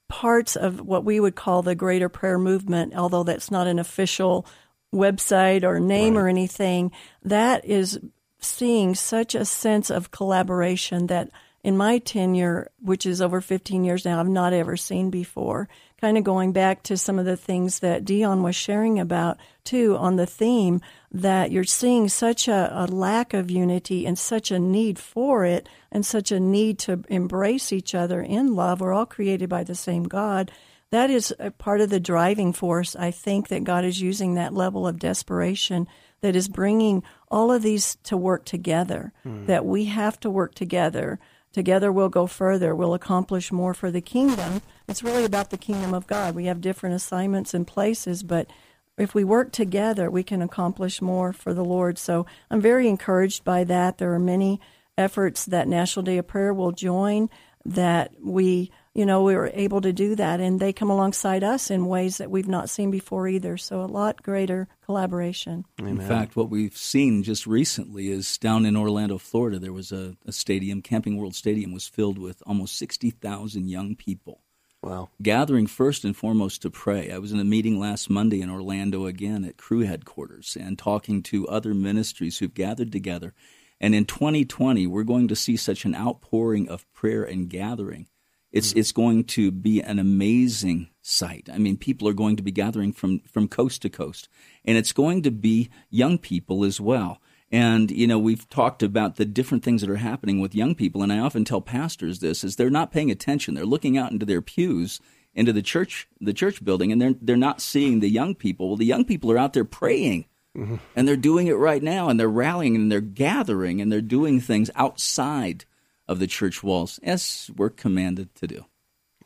parts 0.09 0.57
of 0.57 0.81
what 0.81 1.05
we 1.05 1.19
would 1.19 1.35
call 1.35 1.61
the 1.61 1.75
Greater 1.75 2.09
Prayer 2.09 2.37
Movement, 2.37 2.93
although 2.95 3.23
that's 3.23 3.49
not 3.49 3.67
an 3.67 3.79
official 3.79 4.45
website 4.93 5.63
or 5.63 5.79
name 5.79 6.17
or 6.17 6.27
anything, 6.27 6.91
that 7.23 7.63
is 7.63 7.99
seeing 8.41 8.95
such 8.95 9.35
a 9.35 9.45
sense 9.45 9.89
of 9.89 10.11
collaboration 10.11 11.07
that 11.07 11.29
in 11.63 11.77
my 11.77 11.99
tenure, 11.99 12.71
which 12.81 13.05
is 13.05 13.21
over 13.21 13.41
15 13.41 13.83
years 13.83 14.05
now, 14.05 14.19
I've 14.19 14.27
not 14.27 14.53
ever 14.53 14.75
seen 14.77 15.09
before. 15.09 15.69
Kind 15.99 16.17
of 16.17 16.23
going 16.23 16.53
back 16.53 16.83
to 16.83 16.97
some 16.97 17.19
of 17.19 17.25
the 17.25 17.35
things 17.35 17.79
that 17.79 18.05
Dion 18.05 18.41
was 18.41 18.55
sharing 18.55 18.99
about 18.99 19.37
too 19.63 19.97
on 19.97 20.15
the 20.15 20.25
theme 20.25 20.81
that 21.11 21.51
you're 21.51 21.63
seeing 21.63 22.07
such 22.07 22.47
a, 22.47 22.71
a 22.73 22.87
lack 22.87 23.33
of 23.33 23.51
unity 23.51 24.05
and 24.05 24.17
such 24.17 24.49
a 24.49 24.59
need 24.59 24.97
for 24.97 25.43
it 25.43 25.67
and 25.91 26.05
such 26.05 26.31
a 26.31 26.39
need 26.39 26.79
to 26.79 27.03
embrace 27.09 27.73
each 27.73 27.93
other 27.93 28.21
in 28.21 28.55
love. 28.55 28.79
We're 28.79 28.93
all 28.93 29.05
created 29.05 29.49
by 29.49 29.63
the 29.63 29.75
same 29.75 30.03
God. 30.03 30.51
That 30.91 31.09
is 31.09 31.33
a 31.37 31.51
part 31.51 31.81
of 31.81 31.89
the 31.89 31.99
driving 31.99 32.53
force. 32.53 32.95
I 32.95 33.11
think 33.11 33.49
that 33.49 33.63
God 33.63 33.85
is 33.85 34.01
using 34.01 34.35
that 34.35 34.53
level 34.53 34.87
of 34.87 34.99
desperation 34.99 35.87
that 36.21 36.35
is 36.35 36.47
bringing 36.47 37.03
all 37.29 37.51
of 37.51 37.61
these 37.61 37.97
to 38.03 38.17
work 38.17 38.45
together, 38.45 39.13
hmm. 39.23 39.45
that 39.45 39.65
we 39.65 39.85
have 39.85 40.19
to 40.21 40.29
work 40.29 40.55
together. 40.55 41.19
Together 41.51 41.91
we'll 41.91 42.09
go 42.09 42.27
further. 42.27 42.75
We'll 42.75 42.93
accomplish 42.93 43.51
more 43.51 43.73
for 43.73 43.91
the 43.91 44.01
kingdom. 44.01 44.61
It's 44.89 45.03
really 45.03 45.23
about 45.23 45.51
the 45.51 45.57
kingdom 45.57 45.93
of 45.93 46.07
God. 46.07 46.33
We 46.33 46.45
have 46.45 46.61
different 46.61 46.95
assignments 46.95 47.53
and 47.53 47.67
places, 47.67 48.23
but 48.23 48.49
if 48.97 49.13
we 49.13 49.23
work 49.23 49.51
together, 49.51 50.09
we 50.09 50.23
can 50.23 50.41
accomplish 50.41 50.99
more 50.99 51.31
for 51.31 51.53
the 51.53 51.63
Lord. 51.63 51.99
So 51.99 52.25
I'm 52.49 52.59
very 52.59 52.87
encouraged 52.87 53.43
by 53.43 53.65
that. 53.65 53.99
There 53.99 54.15
are 54.15 54.19
many 54.19 54.59
efforts 54.97 55.45
that 55.45 55.67
National 55.67 56.01
Day 56.01 56.17
of 56.17 56.27
Prayer 56.27 56.55
will 56.55 56.71
join 56.71 57.29
that 57.65 58.13
we, 58.19 58.71
you 58.95 59.05
know, 59.05 59.21
we 59.21 59.35
were 59.35 59.51
able 59.53 59.79
to 59.81 59.93
do 59.93 60.15
that 60.15 60.39
and 60.39 60.59
they 60.59 60.73
come 60.73 60.89
alongside 60.89 61.43
us 61.43 61.69
in 61.69 61.85
ways 61.85 62.17
that 62.17 62.31
we've 62.31 62.47
not 62.47 62.67
seen 62.67 62.89
before 62.89 63.27
either. 63.27 63.57
So 63.57 63.81
a 63.81 63.85
lot 63.85 64.23
greater 64.23 64.67
collaboration. 64.83 65.65
In 65.77 66.01
fact, 66.01 66.35
what 66.35 66.49
we've 66.49 66.75
seen 66.75 67.21
just 67.21 67.45
recently 67.45 68.09
is 68.09 68.39
down 68.39 68.65
in 68.65 68.75
Orlando, 68.75 69.19
Florida, 69.19 69.59
there 69.59 69.71
was 69.71 69.91
a, 69.91 70.17
a 70.25 70.31
stadium, 70.31 70.81
Camping 70.81 71.15
World 71.15 71.35
Stadium 71.35 71.73
was 71.73 71.87
filled 71.87 72.17
with 72.17 72.41
almost 72.47 72.75
60,000 72.75 73.69
young 73.69 73.95
people 73.95 74.41
Wow. 74.81 75.09
gathering 75.21 75.67
first 75.67 76.05
and 76.05 76.15
foremost 76.15 76.61
to 76.61 76.69
pray. 76.69 77.11
I 77.11 77.17
was 77.17 77.33
in 77.33 77.39
a 77.39 77.45
meeting 77.45 77.79
last 77.79 78.09
Monday 78.09 78.41
in 78.41 78.49
Orlando 78.49 79.05
again 79.05 79.43
at 79.43 79.57
Cru 79.57 79.81
headquarters 79.81 80.57
and 80.59 80.79
talking 80.79 81.21
to 81.23 81.47
other 81.47 81.73
ministries 81.73 82.37
who've 82.37 82.53
gathered 82.53 82.91
together. 82.91 83.33
And 83.81 83.93
in 83.93 84.05
2020, 84.05 84.87
we're 84.87 85.03
going 85.03 85.27
to 85.27 85.35
see 85.35 85.57
such 85.57 85.85
an 85.85 85.95
outpouring 85.95 86.69
of 86.69 86.91
prayer 86.93 87.23
and 87.23 87.49
gathering. 87.49 88.07
It's 88.51 88.73
mm. 88.73 88.77
it's 88.77 88.91
going 88.91 89.25
to 89.25 89.51
be 89.51 89.81
an 89.81 89.99
amazing 89.99 90.89
sight. 91.01 91.49
I 91.51 91.57
mean, 91.57 91.77
people 91.77 92.07
are 92.07 92.13
going 92.13 92.35
to 92.37 92.43
be 92.43 92.51
gathering 92.51 92.93
from 92.93 93.19
from 93.19 93.47
coast 93.47 93.81
to 93.83 93.89
coast, 93.89 94.27
and 94.65 94.77
it's 94.77 94.93
going 94.93 95.23
to 95.23 95.31
be 95.31 95.69
young 95.89 96.17
people 96.17 96.63
as 96.63 96.81
well. 96.81 97.21
And 97.51 97.89
you 97.89 98.05
know, 98.05 98.19
we've 98.19 98.47
talked 98.49 98.83
about 98.83 99.15
the 99.15 99.25
different 99.25 99.63
things 99.63 99.81
that 99.81 99.89
are 99.89 99.95
happening 99.95 100.39
with 100.39 100.53
young 100.53 100.75
people, 100.75 101.01
and 101.01 101.11
I 101.11 101.19
often 101.19 101.45
tell 101.45 101.61
pastors 101.61 102.19
this: 102.19 102.43
is 102.43 102.55
they're 102.55 102.69
not 102.69 102.91
paying 102.91 103.09
attention. 103.09 103.55
They're 103.55 103.65
looking 103.65 103.97
out 103.97 104.11
into 104.11 104.25
their 104.25 104.41
pews, 104.41 104.99
into 105.33 105.51
the 105.51 105.61
church, 105.61 106.07
the 106.21 106.33
church 106.33 106.63
building, 106.63 106.91
and 106.91 107.01
they're 107.01 107.15
they're 107.19 107.35
not 107.35 107.61
seeing 107.61 107.99
the 107.99 108.09
young 108.09 108.35
people. 108.35 108.67
Well, 108.67 108.77
the 108.77 108.85
young 108.85 109.05
people 109.05 109.31
are 109.31 109.37
out 109.37 109.53
there 109.53 109.65
praying 109.65 110.25
Mm-hmm. 110.57 110.75
And 110.95 111.07
they're 111.07 111.15
doing 111.15 111.47
it 111.47 111.53
right 111.53 111.81
now, 111.81 112.09
and 112.09 112.19
they're 112.19 112.27
rallying 112.27 112.75
and 112.75 112.91
they're 112.91 113.01
gathering 113.01 113.81
and 113.81 113.91
they're 113.91 114.01
doing 114.01 114.39
things 114.39 114.71
outside 114.75 115.65
of 116.07 116.19
the 116.19 116.27
church 116.27 116.63
walls, 116.63 116.99
as 117.03 117.51
we're 117.55 117.69
commanded 117.69 118.33
to 118.35 118.47
do. 118.47 118.65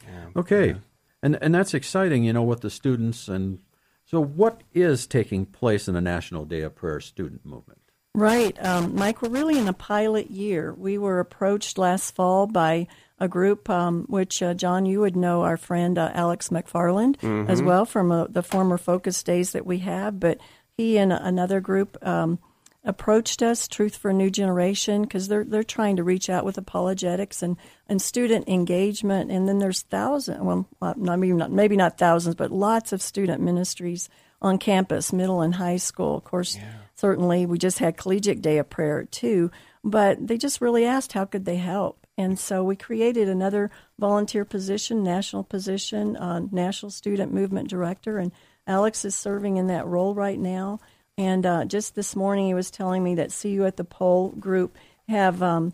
Yeah. 0.06 0.25
Okay. 0.36 0.68
Yeah. 0.68 0.77
And, 1.22 1.39
and 1.42 1.56
that's 1.56 1.74
exciting, 1.74 2.25
you 2.25 2.34
know, 2.34 2.44
with 2.44 2.60
the 2.60 2.70
students. 2.70 3.30
And 3.30 3.60
so, 4.06 4.22
what 4.22 4.62
is 4.74 5.08
taking 5.08 5.46
place 5.46 5.88
in 5.88 5.94
the 5.94 6.01
National 6.01 6.44
Day 6.44 6.62
of 6.62 6.75
Prayer 6.75 7.00
student 7.00 7.46
movement? 7.46 7.80
Right. 8.15 8.55
Um, 8.63 8.93
Mike, 8.93 9.24
we're 9.24 9.29
really 9.29 9.58
in 9.58 9.67
a 9.67 9.74
pilot 9.74 10.29
year. 10.29 10.72
We 10.72 11.00
were 11.00 11.20
approached 11.20 11.79
last 11.79 12.13
fall 12.13 12.46
by 12.46 12.88
a 13.20 13.27
group, 13.27 13.70
um, 13.72 14.05
which 14.08 14.43
uh, 14.43 14.53
John, 14.53 14.86
you 14.86 15.00
would 15.00 15.15
know 15.15 15.41
our 15.41 15.58
friend 15.58 15.98
uh, 15.98 16.12
Alex 16.13 16.50
McFarland 16.50 17.17
mm-hmm. 17.17 17.50
as 17.50 17.62
well 17.62 17.86
from 17.86 18.12
uh, 18.12 18.25
the 18.25 18.43
former 18.43 18.77
Focus 18.77 19.24
Days 19.24 19.53
that 19.53 19.65
we 19.65 19.79
have. 19.79 20.20
But 20.20 20.38
he 20.77 20.98
and 20.98 21.12
another 21.12 21.60
group 21.60 21.98
um, 22.05 22.38
approached 22.84 23.41
us, 23.41 23.67
Truth 23.67 23.96
for 23.96 24.12
a 24.12 24.13
New 24.13 24.29
Generation, 24.29 25.03
because 25.03 25.27
they're 25.27 25.43
they're 25.43 25.63
trying 25.63 25.96
to 25.96 26.03
reach 26.03 26.29
out 26.29 26.46
with 26.46 26.60
apologetics 26.60 27.41
and, 27.41 27.58
and 27.89 28.00
student 28.00 28.48
engagement. 28.48 29.32
And 29.32 29.48
then 29.48 29.58
there's 29.58 29.82
thousands, 29.82 30.39
well, 30.41 30.67
not, 30.79 31.00
maybe 31.00 31.34
not 31.34 31.51
maybe 31.51 31.77
not 31.77 31.98
thousands, 31.98 32.36
but 32.36 32.51
lots 32.51 32.93
of 32.93 33.01
student 33.01 33.41
ministries 33.41 34.08
on 34.39 34.60
campus, 34.60 35.12
middle 35.12 35.41
and 35.41 35.55
high 35.55 35.77
school. 35.77 36.17
Of 36.17 36.25
course, 36.25 36.58
yeah. 36.58 36.74
Certainly 36.96 37.46
we 37.46 37.58
just 37.58 37.80
had 37.80 37.98
Collegiate 37.98 38.42
Day 38.42 38.58
of 38.58 38.70
Prayer 38.70 39.06
too, 39.06 39.52
but 39.84 40.28
they 40.28 40.38
just 40.38 40.62
really 40.62 40.86
asked 40.86 41.14
how 41.14 41.26
could 41.26 41.46
they 41.46 41.58
help. 41.58 42.06
And 42.18 42.38
so 42.38 42.64
we 42.64 42.76
created 42.76 43.28
another 43.28 43.72
volunteer 43.98 44.46
position, 44.46 45.04
national 45.04 45.44
position, 45.44 46.16
uh, 46.16 46.42
National 46.52 46.92
Student 46.92 47.34
Movement 47.34 47.70
Director, 47.70 48.20
and 48.20 48.32
Alex 48.68 49.04
is 49.04 49.16
serving 49.16 49.58
in 49.58 49.68
that 49.68 49.88
role 49.88 50.14
right 50.14 50.40
now. 50.40 50.80
And 51.18 51.46
uh, 51.46 51.66
just 51.66 51.96
this 51.96 52.16
morning, 52.16 52.48
he 52.48 52.54
was 52.54 52.72
telling 52.72 53.04
me 53.04 53.16
that 53.16 53.32
See 53.32 53.50
You 53.50 53.66
at 53.66 53.78
the 53.78 53.84
Pole 53.84 54.30
group 54.30 54.78
have 55.08 55.42
um, 55.42 55.74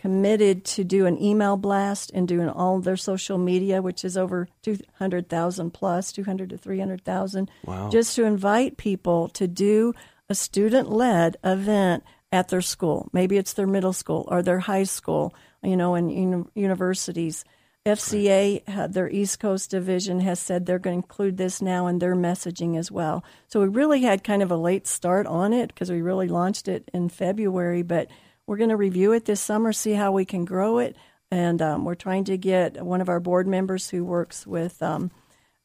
committed 0.00 0.64
to 0.64 0.82
do 0.82 1.04
an 1.04 1.22
email 1.22 1.58
blast 1.58 2.10
and 2.14 2.26
doing 2.26 2.48
all 2.48 2.80
their 2.80 2.96
social 2.96 3.36
media, 3.36 3.82
which 3.82 4.02
is 4.02 4.16
over 4.16 4.48
200,000 4.62 5.70
plus, 5.72 6.10
200 6.10 6.48
to 6.48 6.56
300,000, 6.56 7.50
wow. 7.66 7.90
just 7.90 8.16
to 8.16 8.24
invite 8.24 8.78
people 8.78 9.28
to 9.28 9.46
do 9.46 9.92
a 10.30 10.34
student 10.34 10.90
led 10.90 11.36
event 11.44 12.02
at 12.32 12.48
their 12.48 12.62
school. 12.62 13.10
Maybe 13.12 13.36
it's 13.36 13.52
their 13.52 13.66
middle 13.66 13.92
school 13.92 14.26
or 14.28 14.42
their 14.42 14.60
high 14.60 14.84
school, 14.84 15.34
you 15.62 15.76
know, 15.76 15.94
and 15.94 16.10
uni- 16.10 16.44
universities. 16.54 17.44
FCA, 17.84 18.62
right. 18.68 18.92
their 18.92 19.10
East 19.10 19.38
Coast 19.40 19.70
division, 19.70 20.20
has 20.20 20.38
said 20.38 20.64
they're 20.64 20.78
going 20.78 21.00
to 21.00 21.04
include 21.04 21.36
this 21.36 21.60
now 21.60 21.86
in 21.86 21.98
their 21.98 22.14
messaging 22.14 22.78
as 22.78 22.90
well. 22.90 23.22
So 23.48 23.60
we 23.60 23.68
really 23.68 24.02
had 24.02 24.24
kind 24.24 24.42
of 24.42 24.50
a 24.50 24.56
late 24.56 24.86
start 24.86 25.26
on 25.26 25.52
it 25.52 25.68
because 25.68 25.90
we 25.90 26.00
really 26.00 26.28
launched 26.28 26.68
it 26.68 26.90
in 26.94 27.08
February, 27.08 27.82
but 27.82 28.08
we're 28.50 28.56
going 28.56 28.70
to 28.70 28.76
review 28.76 29.12
it 29.12 29.26
this 29.26 29.40
summer, 29.40 29.72
see 29.72 29.92
how 29.92 30.10
we 30.10 30.24
can 30.24 30.44
grow 30.44 30.80
it. 30.80 30.96
And 31.30 31.62
um, 31.62 31.84
we're 31.84 31.94
trying 31.94 32.24
to 32.24 32.36
get 32.36 32.84
one 32.84 33.00
of 33.00 33.08
our 33.08 33.20
board 33.20 33.46
members 33.46 33.90
who 33.90 34.04
works 34.04 34.44
with 34.44 34.82
um, 34.82 35.12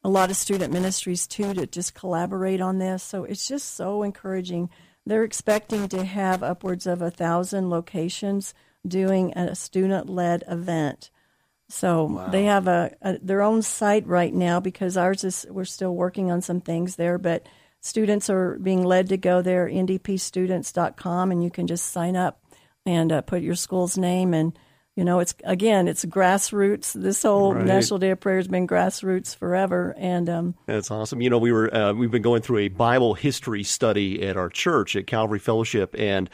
a 0.03 0.07
lot 0.07 0.29
of 0.29 0.35
student 0.35 0.71
ministries 0.71 1.25
too 1.25 1.55
to 1.55 1.65
just 1.65 1.95
collaborate 1.95 2.61
on 2.61 2.77
this. 2.77 3.01
So 3.01 3.23
it's 3.23 3.47
just 3.47 3.73
so 3.73 4.03
encouraging. 4.03 4.69
They're 5.03 5.23
expecting 5.23 5.87
to 5.89 6.05
have 6.05 6.43
upwards 6.43 6.85
of 6.85 7.01
a 7.01 7.09
thousand 7.09 7.71
locations 7.71 8.53
doing 8.87 9.35
a 9.35 9.55
student 9.55 10.07
led 10.07 10.43
event. 10.47 11.09
So 11.67 12.03
wow. 12.03 12.27
they 12.27 12.43
have 12.43 12.67
a, 12.67 12.95
a, 13.01 13.17
their 13.17 13.41
own 13.41 13.63
site 13.63 14.05
right 14.05 14.31
now 14.31 14.59
because 14.59 14.95
ours 14.95 15.23
is 15.23 15.47
we're 15.49 15.65
still 15.65 15.95
working 15.95 16.29
on 16.29 16.43
some 16.43 16.61
things 16.61 16.97
there, 16.97 17.17
but 17.17 17.47
students 17.81 18.29
are 18.29 18.59
being 18.59 18.83
led 18.83 19.09
to 19.09 19.17
go 19.17 19.41
there 19.41 19.67
ndpstudents.com 19.67 21.31
and 21.31 21.43
you 21.43 21.49
can 21.49 21.65
just 21.65 21.87
sign 21.87 22.15
up 22.15 22.44
and 22.85 23.11
uh, 23.11 23.21
put 23.21 23.41
your 23.41 23.55
school's 23.55 23.97
name 23.97 24.33
and 24.33 24.57
you 24.95 25.03
know 25.03 25.19
it's 25.19 25.35
again 25.43 25.87
it's 25.87 26.05
grassroots. 26.05 26.93
This 26.93 27.23
whole 27.23 27.53
right. 27.53 27.65
national 27.65 27.99
day 27.99 28.11
of 28.11 28.19
prayer 28.19 28.37
has 28.37 28.47
been 28.47 28.67
grassroots 28.67 29.35
forever. 29.35 29.93
And 29.97 30.29
um, 30.29 30.55
that's 30.67 30.89
awesome. 30.89 31.21
You 31.21 31.29
know 31.29 31.37
we 31.37 31.51
were 31.51 31.73
uh, 31.73 31.93
we've 31.93 32.11
been 32.11 32.21
going 32.21 32.41
through 32.41 32.59
a 32.59 32.67
bible 32.69 33.13
history 33.13 33.63
study 33.63 34.25
at 34.25 34.37
our 34.37 34.49
church 34.49 34.95
at 34.95 35.07
calvary 35.07 35.39
fellowship 35.39 35.95
and 35.97 36.29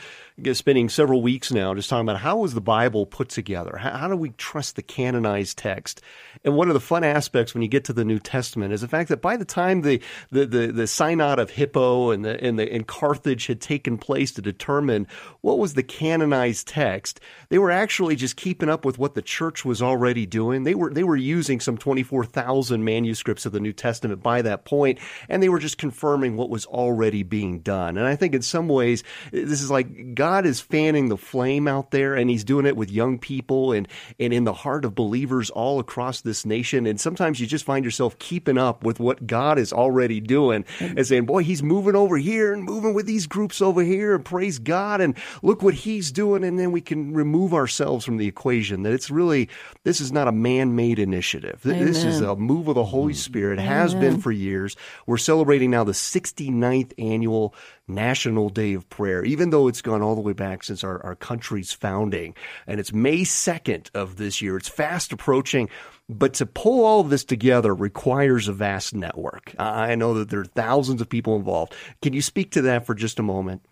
spending 0.54 0.90
several 0.90 1.22
weeks 1.22 1.52
now 1.52 1.74
just 1.74 1.90
talking 1.90 2.08
about 2.08 2.22
how 2.22 2.38
was 2.38 2.54
the 2.54 2.62
Bible 2.62 3.06
put 3.06 3.30
together? 3.30 3.78
How, 3.78 3.92
how, 3.92 4.08
do 4.08 4.16
we 4.16 4.30
trust 4.32 4.76
the 4.76 4.82
canonized 4.82 5.58
text? 5.58 6.02
And 6.44 6.56
one 6.56 6.68
of 6.68 6.74
the 6.74 6.80
fun 6.80 7.04
aspects 7.04 7.54
when 7.54 7.62
you 7.62 7.68
get 7.68 7.86
to 7.86 7.94
the 7.94 8.06
New 8.06 8.20
Testament 8.20 8.74
is 8.74 8.82
the 8.82 8.88
fact 8.88 9.10
that 9.10 9.22
by 9.22 9.38
the 9.38 9.46
time 9.46 9.82
the 9.82 10.02
the, 10.32 10.46
the, 10.46 10.68
the 10.68 10.88
Synod 10.88 11.40
of 11.40 11.52
Hippo 11.52 12.12
and 12.12 12.26
the 12.26 12.44
and 12.44 12.58
the 12.58 12.72
and 12.72 12.88
Carthage 12.88 13.48
had 13.48 13.62
taken 13.62 13.98
place 13.98 14.32
to 14.34 14.42
determine 14.42 15.08
what 15.42 15.60
was 15.60 15.74
the 15.74 15.84
canonized 15.84 16.68
text, 16.68 17.20
they 17.50 17.60
were 17.60 17.72
actually 17.72 18.16
just 18.16 18.36
keeping 18.36 18.70
up 18.70 18.86
with 18.86 18.98
what 18.98 19.16
the 19.16 19.22
church 19.22 19.64
was 19.66 19.82
already 19.82 20.26
doing. 20.26 20.64
They 20.64 20.76
were 20.76 20.94
they 20.94 21.04
were 21.04 21.18
using 21.18 21.60
some 21.60 21.78
twenty 21.78 22.04
four 22.04 22.26
thousand 22.26 22.84
manuscripts 22.84 23.46
of 23.46 23.52
the 23.52 23.60
New 23.60 23.74
Testament 23.74 24.24
by 24.24 24.42
that 24.42 24.66
point, 24.66 25.00
and 25.30 25.44
they 25.44 25.50
were 25.50 25.60
just 25.60 25.78
confirming 25.78 26.38
what 26.38 26.50
was 26.50 26.66
already 26.66 27.24
being 27.24 27.60
done. 27.60 27.98
And 27.98 28.08
I 28.08 28.16
think 28.16 28.34
in 28.34 28.42
some 28.42 28.68
ways 28.68 29.04
this 29.32 29.62
is 29.62 29.70
like 29.72 30.16
God 30.22 30.46
is 30.46 30.62
fanning 30.62 31.10
the 31.10 31.18
flame 31.18 31.68
out 31.68 31.90
there 31.90 32.14
and 32.14 32.30
he's 32.30 32.44
doing 32.44 32.68
it 32.68 32.78
with 32.78 32.92
young 32.92 33.18
people 33.18 33.72
and, 33.72 33.88
and 34.20 34.32
in 34.32 34.44
the 34.44 34.54
heart 34.54 34.86
of 34.86 34.94
believers 34.94 35.50
all 35.50 35.80
across 35.80 36.22
this 36.22 36.46
nation. 36.46 36.86
And 36.86 37.02
sometimes 37.02 37.40
you 37.40 37.48
just 37.48 37.66
find 37.66 37.84
yourself 37.84 38.20
keeping 38.20 38.60
up 38.60 38.84
with 38.84 39.00
what 39.00 39.26
God 39.26 39.58
is 39.58 39.74
already 39.74 40.20
doing 40.20 40.64
and 40.80 41.08
saying, 41.08 41.26
boy, 41.26 41.42
he's 41.42 41.64
moving 41.64 41.96
over 41.96 42.18
here 42.18 42.54
and 42.54 42.64
moving 42.64 42.94
with 42.94 43.08
these 43.08 43.26
groups 43.26 43.64
over 43.64 43.82
here 43.82 44.14
and 44.14 44.24
praise 44.24 44.60
God 44.60 45.02
and 45.02 45.18
look 45.42 45.64
what 45.64 45.74
he's 45.74 46.12
doing. 46.12 46.44
And 46.44 46.60
then 46.60 46.72
we 46.72 46.82
can 46.82 47.16
remove 47.16 47.56
ourselves 47.56 48.06
from 48.06 48.18
the 48.18 48.28
equation 48.28 48.84
that 48.84 48.94
it's 48.94 49.10
really, 49.10 49.50
this 49.86 50.00
is 50.00 50.12
not 50.12 50.28
a 50.28 50.32
man 50.32 50.76
made 50.76 51.00
initiative. 51.00 51.62
Amen. 51.66 51.84
This 51.84 52.04
is 52.04 52.22
a 52.22 52.36
move 52.36 52.68
of 52.68 52.76
the 52.76 52.86
Holy 52.86 53.14
mm. 53.14 53.18
Spirit, 53.18 53.58
Amen. 53.58 53.72
has 53.72 53.96
been 53.96 54.22
for 54.22 54.32
years. 54.32 54.76
We're 55.08 55.18
celebrating 55.18 55.72
now 55.72 55.84
the 55.84 55.94
69th 55.94 56.94
annual 57.00 57.56
National 57.88 58.50
Day 58.50 58.74
of 58.74 58.90
Prayer, 58.90 59.24
even 59.24 59.50
though 59.50 59.68
it's 59.68 59.82
gone 59.82 60.02
all 60.02 60.16
the 60.16 60.22
way 60.22 60.34
back 60.34 60.64
since 60.64 60.84
our, 60.84 61.04
our 61.06 61.16
country's 61.16 61.74
founding. 61.74 62.36
And 62.68 62.80
it's 62.80 62.94
May 62.94 63.22
2nd 63.22 63.90
of 63.94 64.18
this 64.18 64.42
year. 64.42 64.58
It's 64.58 64.70
fast 64.70 65.12
approaching. 65.12 65.70
But 66.10 66.36
to 66.36 66.46
pull 66.46 66.86
all 66.86 67.00
of 67.00 67.10
this 67.10 67.24
together 67.24 67.74
requires 67.74 68.48
a 68.48 68.54
vast 68.54 68.94
network. 68.94 69.56
I 69.58 69.96
know 69.96 70.16
that 70.16 70.30
there 70.30 70.42
are 70.42 70.46
thousands 70.46 71.02
of 71.02 71.10
people 71.10 71.36
involved. 71.36 71.74
Can 72.02 72.14
you 72.14 72.22
speak 72.22 72.52
to 72.52 72.64
that 72.64 72.86
for 72.86 72.94
just 72.94 73.20
a 73.20 73.24
moment? 73.24 73.64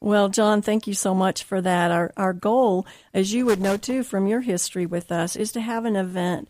Well, 0.00 0.28
John, 0.28 0.62
thank 0.62 0.86
you 0.86 0.94
so 0.94 1.12
much 1.12 1.42
for 1.42 1.60
that. 1.60 1.90
Our, 1.90 2.12
our 2.16 2.32
goal, 2.32 2.86
as 3.12 3.32
you 3.32 3.46
would 3.46 3.60
know 3.60 3.76
too 3.76 4.04
from 4.04 4.28
your 4.28 4.42
history 4.42 4.86
with 4.86 5.10
us, 5.10 5.34
is 5.34 5.50
to 5.52 5.60
have 5.60 5.84
an 5.84 5.96
event 5.96 6.48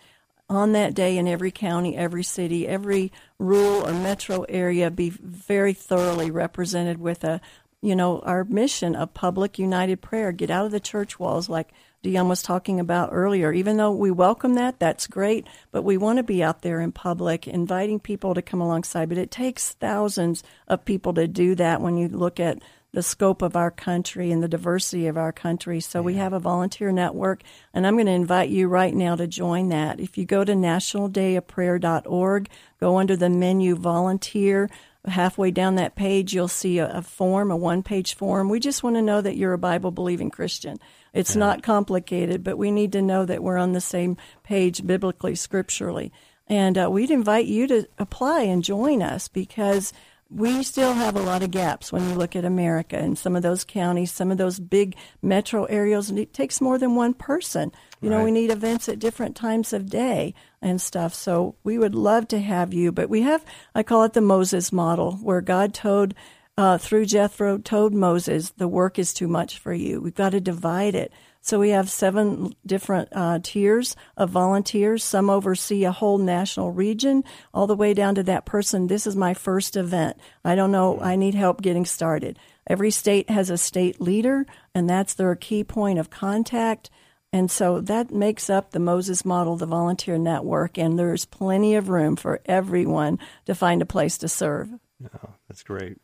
on 0.49 0.73
that 0.73 0.95
day 0.95 1.19
in 1.19 1.29
every 1.29 1.51
county, 1.51 1.97
every 1.97 2.23
city, 2.23 2.67
every 2.67 3.13
rural 3.39 3.87
or 3.87 3.93
metro 3.93 4.43
area 4.49 4.91
be 4.91 5.11
very 5.11 5.75
thoroughly 5.75 6.31
represented 6.31 6.99
with 6.99 7.23
a, 7.25 7.41
you 7.83 7.95
know, 7.95 8.21
our 8.21 8.45
mission 8.45 8.97
of 8.97 9.13
public 9.15 9.59
united 9.59 10.01
prayer. 10.01 10.33
Get 10.33 10.51
out 10.51 10.67
of 10.67 10.73
the 10.73 10.81
church 10.81 11.19
walls 11.19 11.49
like 11.49 11.73
Dion 12.03 12.29
was 12.29 12.43
talking 12.43 12.81
about 12.81 13.11
earlier. 13.13 13.53
Even 13.53 13.77
though 13.77 13.91
we 13.91 14.11
welcome 14.11 14.55
that, 14.55 14.79
that's 14.79 15.07
great, 15.07 15.47
but 15.73 15.83
we 15.83 15.97
want 15.97 16.19
to 16.19 16.23
be 16.23 16.43
out 16.43 16.63
there 16.63 16.81
in 16.81 16.93
public, 16.93 17.47
inviting 17.47 17.99
people 17.99 18.35
to 18.35 18.43
come 18.43 18.61
alongside. 18.61 19.09
But 19.09 19.19
it 19.19 19.31
takes 19.31 19.73
thousands 19.73 20.43
of 20.67 20.85
people 20.85 21.13
to 21.15 21.27
do 21.27 21.55
that 21.57 21.81
when 21.81 21.97
you 21.97 22.09
look 22.09 22.39
at 22.41 22.63
the 22.93 23.03
scope 23.03 23.43
of 23.43 23.55
our 23.55 23.71
country 23.71 24.33
and 24.33 24.43
the 24.43 24.49
diversity 24.49 25.07
of 25.07 25.17
our 25.17 25.33
country. 25.33 25.81
So 25.81 25.99
yeah. 26.01 26.05
we 26.05 26.15
have 26.15 26.33
a 26.33 26.41
volunteer 26.41 26.91
network, 26.91 27.43
and 27.75 27.87
I'm 27.87 27.95
going 27.97 28.07
to 28.07 28.13
invite 28.13 28.49
you 28.51 28.69
right 28.69 28.95
now 28.95 29.15
to 29.17 29.27
join 29.27 29.69
that. 29.69 30.01
If 30.01 30.17
you 30.17 30.25
go 30.25 30.45
to 30.45 30.53
nationaldayofprayer.org, 30.53 32.49
go 32.81 32.99
under 32.99 33.17
the 33.17 33.29
menu 33.29 33.77
volunteer. 33.77 34.71
Halfway 35.05 35.51
down 35.51 35.77
that 35.77 35.97
page, 35.97 36.35
you'll 36.35 36.49
see 36.49 36.79
a, 36.79 36.89
a 36.91 37.03
form, 37.03 37.51
a 37.51 37.57
one 37.57 37.83
page 37.83 38.15
form. 38.15 38.49
We 38.49 38.61
just 38.61 38.83
want 38.83 38.97
to 38.97 39.03
know 39.03 39.21
that 39.21 39.37
you're 39.37 39.53
a 39.53 39.59
Bible 39.59 39.91
believing 39.91 40.31
Christian. 40.31 40.79
It's 41.13 41.35
yeah. 41.35 41.41
not 41.41 41.63
complicated, 41.63 42.43
but 42.43 42.59
we 42.59 42.71
need 42.71 42.93
to 42.93 43.03
know 43.03 43.25
that 43.25 43.43
we're 43.43 43.59
on 43.59 43.73
the 43.73 43.81
same 43.81 44.17
page 44.43 44.87
biblically, 44.87 45.35
scripturally. 45.35 46.13
And 46.47 46.79
uh, 46.79 46.89
we'd 46.91 47.11
invite 47.11 47.47
you 47.47 47.67
to 47.69 47.87
apply 47.99 48.43
and 48.43 48.65
join 48.65 49.03
us 49.03 49.29
because 49.29 49.93
we 50.31 50.63
still 50.63 50.93
have 50.93 51.17
a 51.17 51.23
lot 51.23 51.43
of 51.43 51.51
gaps 51.51 51.91
when 51.91 52.07
you 52.09 52.15
look 52.15 52.37
at 52.37 52.45
America 52.45 52.97
and 52.97 53.17
some 53.17 53.35
of 53.35 53.43
those 53.43 53.65
counties, 53.65 54.13
some 54.13 54.31
of 54.31 54.37
those 54.37 54.61
big 54.61 54.95
metro 55.23 55.65
areas. 55.65 56.11
And 56.11 56.19
it 56.19 56.35
takes 56.35 56.61
more 56.61 56.77
than 56.77 56.95
one 56.95 57.15
person. 57.15 57.73
You 58.03 58.11
right. 58.11 58.19
know, 58.19 58.25
we 58.25 58.31
need 58.31 58.51
events 58.51 58.89
at 58.91 58.99
different 58.99 59.37
times 59.37 59.73
of 59.73 59.89
day 59.89 60.35
and 60.61 60.81
stuff. 60.81 61.15
So 61.15 61.55
we 61.65 61.79
would 61.79 61.95
love 61.95 62.29
to 62.29 62.41
have 62.41 62.75
you. 62.75 62.93
But 62.93 63.09
we 63.09 63.23
have, 63.23 63.45
I 63.75 63.83
call 63.83 64.05
it 64.05 64.13
the 64.13 64.21
Moses 64.21 64.71
model, 64.71 65.13
where 65.23 65.41
God 65.41 65.73
told 65.73 66.15
uh, 66.59 66.77
through 66.77 67.07
Jethro 67.07 67.57
told 67.57 67.95
Moses, 67.95 68.51
the 68.51 68.67
work 68.67 68.99
is 68.99 69.15
too 69.15 69.29
much 69.29 69.59
for 69.59 69.73
you. 69.73 70.01
We've 70.01 70.15
got 70.15 70.31
to 70.31 70.41
divide 70.41 70.97
it. 70.97 71.13
So 71.49 71.59
we 71.59 71.71
have 71.71 71.89
seven 71.89 72.55
different 72.67 73.09
uh, 73.11 73.39
tiers 73.43 73.97
of 74.19 74.29
volunteers. 74.29 75.03
Some 75.03 75.31
oversee 75.31 75.85
a 75.85 75.93
whole 75.93 76.19
national 76.19 76.73
region, 76.73 77.25
all 77.55 77.67
the 77.67 77.75
way 77.75 77.95
down 77.95 78.17
to 78.17 78.23
that 78.25 78.45
person. 78.45 78.87
This 78.87 79.07
is 79.07 79.17
my 79.17 79.33
first 79.33 79.75
event. 79.75 80.19
I 80.45 80.55
don't 80.55 80.71
know. 80.71 81.01
I 81.01 81.17
need 81.17 81.35
help 81.35 81.63
getting 81.63 81.87
started. 81.87 82.39
Every 82.67 82.91
state 82.91 83.31
has 83.31 83.49
a 83.49 83.57
state 83.57 83.99
leader, 83.99 84.45
and 84.75 84.91
that's 84.91 85.15
their 85.15 85.35
key 85.37 85.65
point 85.65 85.99
of 85.99 86.11
contact. 86.11 86.91
And 87.33 87.51
so 87.51 87.81
that 87.81 88.11
makes 88.11 88.51
up 88.51 88.73
the 88.73 88.79
Moses 88.79 89.25
model, 89.25 89.57
the 89.57 89.65
volunteer 89.65 90.19
network, 90.19 90.77
and 90.77 90.99
there's 90.99 91.25
plenty 91.25 91.77
of 91.77 91.89
room 91.89 92.17
for 92.17 92.43
everyone 92.45 93.19
to 93.47 93.55
find 93.55 93.81
a 93.81 93.87
place 93.87 94.19
to 94.19 94.29
serve. 94.29 94.69
Oh, 95.03 95.31
that's 95.49 95.63
great. 95.63 95.97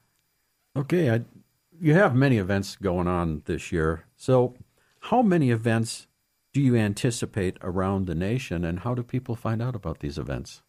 Okay, 0.74 1.10
I, 1.10 1.20
you 1.78 1.92
have 1.92 2.14
many 2.14 2.38
events 2.38 2.76
going 2.76 3.08
on 3.08 3.42
this 3.44 3.72
year. 3.72 4.06
So, 4.16 4.54
how 5.04 5.20
many 5.20 5.50
events 5.50 6.06
do 6.54 6.62
you 6.62 6.76
anticipate 6.76 7.58
around 7.60 8.06
the 8.06 8.14
nation, 8.14 8.64
and 8.64 8.80
how 8.80 8.94
do 8.94 9.02
people 9.02 9.36
find 9.36 9.60
out 9.60 9.74
about 9.74 9.98
these 9.98 10.16
events? 10.16 10.62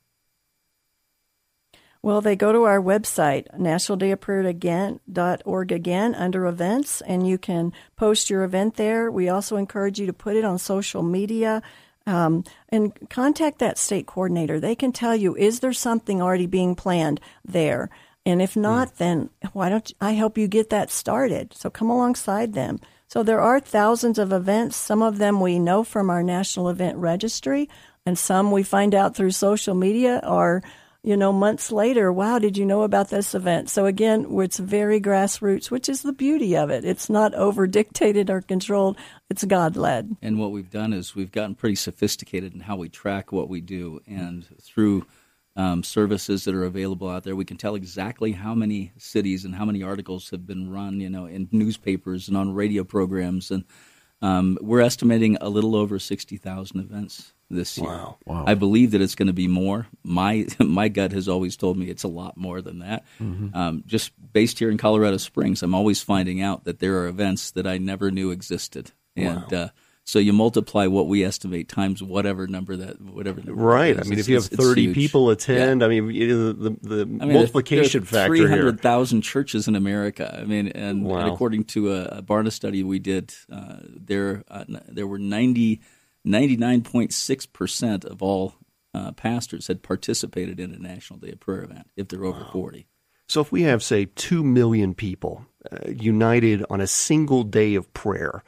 Well, 2.01 2.19
they 2.19 2.35
go 2.35 2.51
to 2.51 2.63
our 2.63 2.81
website, 2.81 3.47
nationaldayofprayer.org 3.57 5.71
again 5.71 6.15
under 6.15 6.47
events, 6.47 6.99
and 7.01 7.25
you 7.25 7.37
can 7.37 7.71
post 7.95 8.29
your 8.29 8.43
event 8.43 8.75
there. 8.75 9.09
We 9.09 9.29
also 9.29 9.55
encourage 9.55 9.99
you 9.99 10.05
to 10.07 10.13
put 10.13 10.35
it 10.35 10.43
on 10.43 10.57
social 10.57 11.01
media. 11.01 11.61
Um, 12.07 12.43
and 12.69 13.09
contact 13.09 13.57
that 13.59 13.79
state 13.79 14.05
coordinator. 14.05 14.59
They 14.59 14.75
can 14.75 14.91
tell 14.91 15.15
you, 15.15 15.35
is 15.35 15.61
there 15.61 15.73
something 15.73 16.21
already 16.21 16.45
being 16.45 16.75
planned 16.75 17.19
there? 17.43 17.89
And 18.27 18.43
if 18.43 18.55
not, 18.55 18.89
mm. 18.89 18.97
then 18.97 19.31
why 19.53 19.69
don't 19.69 19.91
I 19.99 20.11
help 20.11 20.37
you 20.37 20.47
get 20.47 20.69
that 20.69 20.91
started? 20.91 21.55
So 21.55 21.71
come 21.71 21.89
alongside 21.89 22.53
them. 22.53 22.79
So 23.15 23.23
there 23.23 23.39
are 23.39 23.61
thousands 23.61 24.19
of 24.19 24.33
events. 24.33 24.75
Some 24.75 25.01
of 25.01 25.19
them 25.19 25.39
we 25.39 25.57
know 25.57 25.85
from 25.85 26.09
our 26.09 26.21
national 26.21 26.67
event 26.67 26.97
registry, 26.97 27.69
and 28.05 28.19
some 28.19 28.51
we 28.51 28.61
find 28.61 28.93
out 28.93 29.15
through 29.15 29.31
social 29.31 29.73
media 29.73 30.19
or, 30.21 30.61
you 31.01 31.15
know, 31.15 31.31
months 31.31 31.71
later. 31.71 32.11
Wow, 32.11 32.39
did 32.39 32.57
you 32.57 32.65
know 32.65 32.81
about 32.81 33.11
this 33.11 33.33
event? 33.33 33.69
So 33.69 33.85
again, 33.85 34.27
it's 34.41 34.59
very 34.59 34.99
grassroots, 34.99 35.71
which 35.71 35.87
is 35.87 36.01
the 36.01 36.11
beauty 36.11 36.57
of 36.57 36.69
it. 36.69 36.83
It's 36.83 37.09
not 37.09 37.33
over 37.35 37.67
dictated 37.67 38.29
or 38.29 38.41
controlled. 38.41 38.97
It's 39.29 39.45
God 39.45 39.77
led. 39.77 40.17
And 40.21 40.37
what 40.37 40.51
we've 40.51 40.69
done 40.69 40.91
is 40.91 41.15
we've 41.15 41.31
gotten 41.31 41.55
pretty 41.55 41.75
sophisticated 41.75 42.53
in 42.53 42.59
how 42.59 42.75
we 42.75 42.89
track 42.89 43.31
what 43.31 43.47
we 43.47 43.61
do, 43.61 44.01
and 44.05 44.45
through 44.61 45.05
um, 45.55 45.83
services 45.83 46.43
that 46.43 46.55
are 46.55 46.65
available 46.65 47.09
out 47.09 47.23
there. 47.23 47.35
We 47.35 47.45
can 47.45 47.57
tell 47.57 47.75
exactly 47.75 48.33
how 48.33 48.53
many 48.53 48.91
cities 48.97 49.45
and 49.45 49.55
how 49.55 49.65
many 49.65 49.83
articles 49.83 50.29
have 50.31 50.45
been 50.45 50.69
run, 50.69 50.99
you 50.99 51.09
know, 51.09 51.25
in 51.25 51.47
newspapers 51.51 52.27
and 52.27 52.35
on 52.35 52.53
radio 52.53 52.83
programs, 52.83 53.51
and 53.51 53.63
um, 54.21 54.57
we're 54.61 54.81
estimating 54.81 55.37
a 55.39 55.49
little 55.49 55.75
over 55.75 55.99
sixty 55.99 56.37
thousand 56.37 56.79
events 56.79 57.33
this 57.49 57.77
year. 57.77 57.87
Wow. 57.87 58.17
wow! 58.25 58.43
I 58.45 58.55
believe 58.55 58.91
that 58.91 59.01
it's 59.01 59.15
going 59.15 59.27
to 59.27 59.33
be 59.33 59.47
more. 59.47 59.87
My 60.03 60.47
my 60.59 60.89
gut 60.89 61.11
has 61.11 61.29
always 61.29 61.55
told 61.55 61.77
me 61.77 61.89
it's 61.89 62.03
a 62.03 62.09
lot 62.09 62.35
more 62.35 62.61
than 62.61 62.79
that. 62.79 63.05
Mm-hmm. 63.21 63.55
Um, 63.55 63.83
just 63.85 64.11
based 64.33 64.59
here 64.59 64.69
in 64.69 64.77
Colorado 64.77 65.17
Springs, 65.17 65.63
I'm 65.63 65.75
always 65.75 66.01
finding 66.01 66.41
out 66.41 66.65
that 66.65 66.79
there 66.79 66.99
are 66.99 67.07
events 67.07 67.51
that 67.51 67.67
I 67.67 67.77
never 67.77 68.11
knew 68.11 68.31
existed, 68.31 68.91
and 69.15 69.51
wow. 69.51 69.57
uh, 69.57 69.67
so 70.07 70.19
you 70.19 70.33
multiply 70.33 70.85
what 70.85 71.07
we 71.07 71.25
estimate 71.25 71.67
times 71.67 72.03
whatever 72.03 72.45
number 72.45 72.75
that 72.75 73.01
whatever. 73.01 73.41
Number 73.41 73.59
right. 73.59 73.99
I 73.99 74.03
mean, 74.03 74.19
if 74.19 74.29
you 74.29 74.35
have 74.35 74.45
thirty 74.45 74.93
people 74.93 75.31
attend, 75.31 75.81
yeah. 75.81 75.87
I 75.87 75.89
mean, 75.89 76.07
the 76.07 76.53
the, 76.53 76.77
the 76.81 77.01
I 77.01 77.05
mean, 77.05 77.33
multiplication 77.33 78.03
there, 78.03 78.21
factor 78.21 78.27
Three 78.27 78.47
hundred 78.47 78.81
thousand 78.81 79.23
churches 79.23 79.67
in 79.67 79.75
America. 79.75 80.37
I 80.39 80.43
mean, 80.45 80.67
and, 80.69 81.05
wow. 81.05 81.17
and 81.17 81.31
according 81.31 81.63
to 81.65 81.93
a, 81.93 82.03
a, 82.03 82.21
Barna 82.21 82.51
study 82.51 82.83
we 82.83 82.99
did, 82.99 83.33
uh, 83.51 83.77
there 83.83 84.43
uh, 84.47 84.65
there 84.87 85.07
were 85.07 85.17
99.6 85.17 87.53
percent 87.53 88.05
of 88.05 88.21
all 88.21 88.53
uh, 88.93 89.11
pastors 89.13 89.65
had 89.65 89.81
participated 89.81 90.59
in 90.59 90.71
a 90.71 90.77
National 90.77 91.17
Day 91.17 91.31
of 91.31 91.39
Prayer 91.39 91.63
event 91.63 91.89
if 91.97 92.09
they're 92.09 92.25
over 92.25 92.41
wow. 92.41 92.49
forty. 92.51 92.85
So 93.27 93.41
if 93.41 93.51
we 93.51 93.63
have, 93.63 93.81
say, 93.81 94.05
two 94.05 94.43
million 94.43 94.93
people 94.93 95.47
uh, 95.71 95.89
united 95.89 96.63
on 96.69 96.79
a 96.79 96.85
single 96.85 97.43
day 97.43 97.73
of 97.73 97.91
prayer 97.95 98.43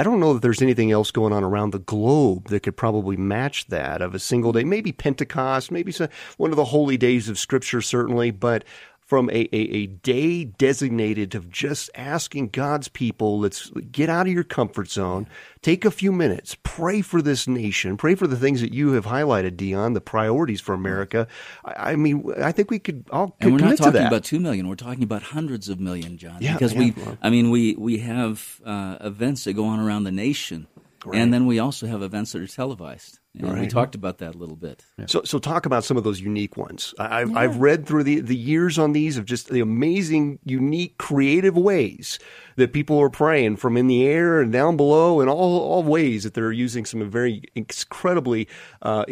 I 0.00 0.02
don't 0.02 0.18
know 0.18 0.32
that 0.32 0.40
there's 0.40 0.62
anything 0.62 0.90
else 0.90 1.10
going 1.10 1.34
on 1.34 1.44
around 1.44 1.72
the 1.72 1.78
globe 1.78 2.48
that 2.48 2.62
could 2.62 2.74
probably 2.74 3.18
match 3.18 3.66
that 3.66 4.00
of 4.00 4.14
a 4.14 4.18
single 4.18 4.50
day. 4.50 4.64
Maybe 4.64 4.92
Pentecost, 4.92 5.70
maybe 5.70 5.92
one 6.38 6.48
of 6.48 6.56
the 6.56 6.64
holy 6.64 6.96
days 6.96 7.28
of 7.28 7.38
Scripture, 7.38 7.82
certainly, 7.82 8.30
but 8.30 8.64
from 9.10 9.28
a, 9.30 9.48
a, 9.52 9.58
a, 9.58 9.86
day 9.86 10.44
designated 10.44 11.34
of 11.34 11.50
just 11.50 11.90
asking 11.96 12.46
God's 12.46 12.86
people, 12.86 13.40
let's 13.40 13.68
get 13.90 14.08
out 14.08 14.28
of 14.28 14.32
your 14.32 14.44
comfort 14.44 14.88
zone, 14.88 15.26
take 15.62 15.84
a 15.84 15.90
few 15.90 16.12
minutes, 16.12 16.56
pray 16.62 17.02
for 17.02 17.20
this 17.20 17.48
nation, 17.48 17.96
pray 17.96 18.14
for 18.14 18.28
the 18.28 18.36
things 18.36 18.60
that 18.60 18.72
you 18.72 18.92
have 18.92 19.06
highlighted, 19.06 19.56
Dion, 19.56 19.94
the 19.94 20.00
priorities 20.00 20.60
for 20.60 20.74
America. 20.74 21.26
I, 21.64 21.90
I 21.90 21.96
mean, 21.96 22.32
I 22.40 22.52
think 22.52 22.70
we 22.70 22.78
could 22.78 23.04
all 23.10 23.34
and 23.40 23.52
we're 23.52 23.58
not 23.58 23.78
talking 23.78 24.06
about 24.06 24.22
two 24.22 24.38
million; 24.38 24.68
we're 24.68 24.76
talking 24.76 25.02
about 25.02 25.22
hundreds 25.22 25.68
of 25.68 25.80
million, 25.80 26.16
John. 26.16 26.38
Yeah, 26.40 26.52
because 26.52 26.72
yeah, 26.72 26.78
we, 26.78 26.90
well. 26.92 27.18
I 27.20 27.30
mean, 27.30 27.50
we 27.50 27.74
we 27.74 27.98
have 27.98 28.60
uh, 28.64 28.98
events 29.00 29.42
that 29.42 29.54
go 29.54 29.64
on 29.64 29.80
around 29.80 30.04
the 30.04 30.12
nation, 30.12 30.68
right. 31.04 31.20
and 31.20 31.34
then 31.34 31.46
we 31.46 31.58
also 31.58 31.88
have 31.88 32.02
events 32.02 32.30
that 32.30 32.42
are 32.42 32.46
televised. 32.46 33.19
And 33.38 33.48
right. 33.48 33.60
we 33.60 33.68
talked 33.68 33.94
about 33.94 34.18
that 34.18 34.34
a 34.34 34.38
little 34.38 34.56
bit. 34.56 34.84
Yeah. 34.98 35.06
So, 35.06 35.22
so 35.22 35.38
talk 35.38 35.64
about 35.64 35.84
some 35.84 35.96
of 35.96 36.02
those 36.02 36.20
unique 36.20 36.56
ones. 36.56 36.94
I've, 36.98 37.30
yeah. 37.30 37.38
I've 37.38 37.56
read 37.58 37.86
through 37.86 38.02
the, 38.02 38.20
the 38.20 38.36
years 38.36 38.76
on 38.76 38.92
these 38.92 39.16
of 39.16 39.24
just 39.24 39.48
the 39.48 39.60
amazing, 39.60 40.40
unique, 40.44 40.98
creative 40.98 41.56
ways 41.56 42.18
that 42.56 42.72
people 42.72 42.98
are 42.98 43.08
praying 43.08 43.56
from 43.56 43.76
in 43.76 43.86
the 43.86 44.04
air 44.04 44.40
and 44.40 44.52
down 44.52 44.76
below, 44.76 45.20
and 45.20 45.30
all 45.30 45.60
all 45.60 45.82
ways 45.84 46.24
that 46.24 46.34
they're 46.34 46.50
using 46.50 46.84
some 46.84 47.08
very 47.08 47.42
incredibly, 47.54 48.48
uh, 48.82 49.04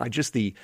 I 0.00 0.08
just 0.08 0.32
the 0.32 0.54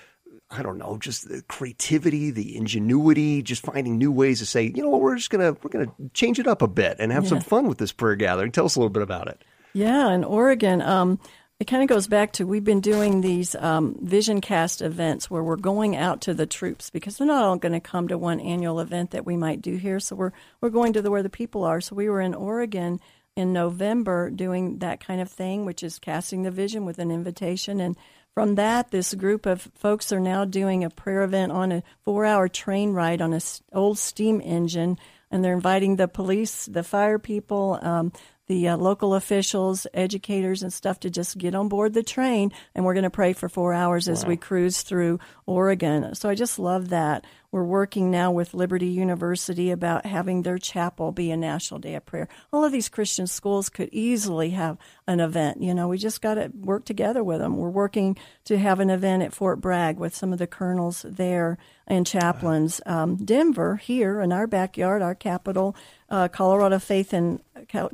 I 0.51 0.63
don't 0.63 0.79
know, 0.79 0.97
just 0.99 1.29
the 1.29 1.43
creativity, 1.49 2.31
the 2.31 2.57
ingenuity, 2.57 3.43
just 3.43 3.63
finding 3.63 3.99
new 3.99 4.13
ways 4.13 4.39
to 4.39 4.47
say, 4.47 4.73
you 4.75 4.83
know 4.83 4.91
what, 4.91 5.01
we're 5.01 5.17
just 5.17 5.31
gonna 5.31 5.57
we're 5.63 5.71
gonna 5.71 5.93
change 6.13 6.39
it 6.39 6.47
up 6.47 6.63
a 6.63 6.69
bit 6.69 6.97
and 6.99 7.13
have 7.13 7.25
yeah. 7.25 7.31
some 7.31 7.41
fun 7.41 7.69
with 7.69 7.79
this 7.79 7.93
prayer 7.93 8.17
gathering. 8.17 8.53
Tell 8.53 8.65
us 8.65 8.77
a 8.77 8.81
little 8.81 8.91
bit 8.91 9.03
about 9.03 9.29
it. 9.29 9.43
Yeah, 9.73 10.11
in 10.13 10.25
Oregon, 10.25 10.81
um, 10.83 11.21
it 11.59 11.67
kind 11.67 11.83
of 11.83 11.89
goes 11.89 12.07
back 12.07 12.33
to 12.33 12.47
we've 12.47 12.65
been 12.65 12.81
doing 12.81 13.23
these 13.23 13.55
um, 13.55 13.97
vision 14.03 14.41
cast 14.41 14.83
events 14.83 15.31
where 15.31 15.43
we're 15.43 15.57
going 15.57 15.97
out 15.97 16.21
to 16.23 16.35
the 16.35 16.47
troops 16.47 16.91
because 16.91 17.17
they're 17.17 17.27
not 17.27 17.45
all 17.45 17.57
going 17.57 17.73
to 17.73 17.81
come 17.81 18.09
to 18.09 18.19
one 18.19 18.41
annual 18.41 18.79
event 18.79 19.13
that 19.13 19.25
we 19.25 19.37
might 19.37 19.63
do 19.63 19.77
here. 19.77 19.99
So 19.99 20.17
we're 20.17 20.33
we're 20.61 20.71
going 20.71 20.93
to 20.93 21.03
the 21.03 21.11
where 21.11 21.23
the 21.23 21.31
people 21.31 21.65
are. 21.65 21.81
So 21.81 21.97
we 21.97 22.11
were 22.11 22.21
in 22.21 22.35
Oregon 22.35 23.01
in 23.37 23.53
November 23.53 24.31
doing 24.31 24.79
that 24.79 25.01
kind 25.01 25.21
of 25.21 25.31
thing, 25.31 25.65
which 25.65 25.83
is 25.83 25.99
casting 25.99 26.43
the 26.43 26.51
vision 26.51 26.85
with 26.85 26.99
an 26.99 27.11
invitation. 27.11 27.81
And 27.81 27.97
from 28.35 28.57
that, 28.57 28.91
this 28.91 29.15
group 29.15 29.47
of 29.47 29.69
folks 29.75 30.13
are 30.13 30.21
now 30.21 30.45
doing 30.45 30.85
a 30.85 30.91
prayer 30.91 31.23
event 31.23 31.53
on 31.53 31.73
a 31.73 31.83
four-hour 32.05 32.49
train 32.49 32.93
ride 32.93 33.23
on 33.23 33.33
an 33.33 33.41
old 33.73 33.99
steam 33.99 34.43
engine 34.43 34.99
and 35.31 35.45
they're 35.45 35.55
inviting 35.55 35.97
the 35.97 36.09
police, 36.09 36.67
the 36.67 36.83
fire 36.83 37.19
people, 37.19 37.79
um, 37.83 38.13
the 38.47 38.69
uh, 38.69 38.77
local 38.77 39.15
officials, 39.15 39.87
educators, 39.93 40.63
and 40.63 40.73
stuff 40.73 41.01
to 41.01 41.11
just 41.11 41.39
get 41.39 41.55
on 41.55 41.69
board 41.69 41.95
the 41.95 42.03
train. 42.03 42.53
And 42.75 42.85
we're 42.85 42.95
going 42.95 43.05
to 43.05 43.11
pray 43.11 43.33
for 43.33 43.49
four 43.49 43.75
hours 43.75 44.09
as 44.09 44.25
we 44.25 44.37
cruise 44.37 44.83
through 44.83 45.19
Oregon. 45.47 46.15
So 46.15 46.29
I 46.29 46.35
just 46.35 46.59
love 46.59 46.91
that. 46.91 47.25
We're 47.53 47.65
working 47.65 48.11
now 48.11 48.33
with 48.33 48.55
Liberty 48.55 48.89
University 48.89 49.71
about 49.71 50.05
having 50.05 50.43
their 50.43 50.59
chapel 50.59 51.11
be 51.11 51.31
a 51.31 51.37
national 51.37 51.81
day 51.81 51.95
of 51.95 52.05
prayer. 52.05 52.29
All 52.53 52.65
of 52.65 52.73
these 52.73 52.89
Christian 52.89 53.27
schools 53.27 53.69
could 53.69 53.89
easily 53.93 54.51
have 54.51 54.77
an 55.07 55.21
event. 55.21 55.63
You 55.63 55.73
know, 55.73 55.89
we 55.89 55.97
just 55.97 56.21
got 56.21 56.35
to 56.35 56.51
work 56.55 56.85
together 56.85 57.25
with 57.25 57.39
them. 57.39 57.57
We're 57.57 57.71
working 57.71 58.19
to 58.45 58.59
have 58.59 58.79
an 58.81 58.91
event 58.91 59.23
at 59.23 59.33
Fort 59.33 59.61
Bragg 59.61 59.97
with 59.97 60.15
some 60.15 60.33
of 60.33 60.39
the 60.39 60.47
colonels 60.47 61.07
there 61.09 61.57
and 61.87 62.07
chaplains. 62.07 62.81
Um, 62.85 63.17
Denver, 63.17 63.77
here 63.77 64.21
in 64.21 64.33
our 64.33 64.47
backyard, 64.47 65.01
our 65.01 65.15
capital, 65.15 65.75
uh, 66.11 66.29
Colorado 66.29 66.79
Faith 66.79 67.13
and 67.13 67.41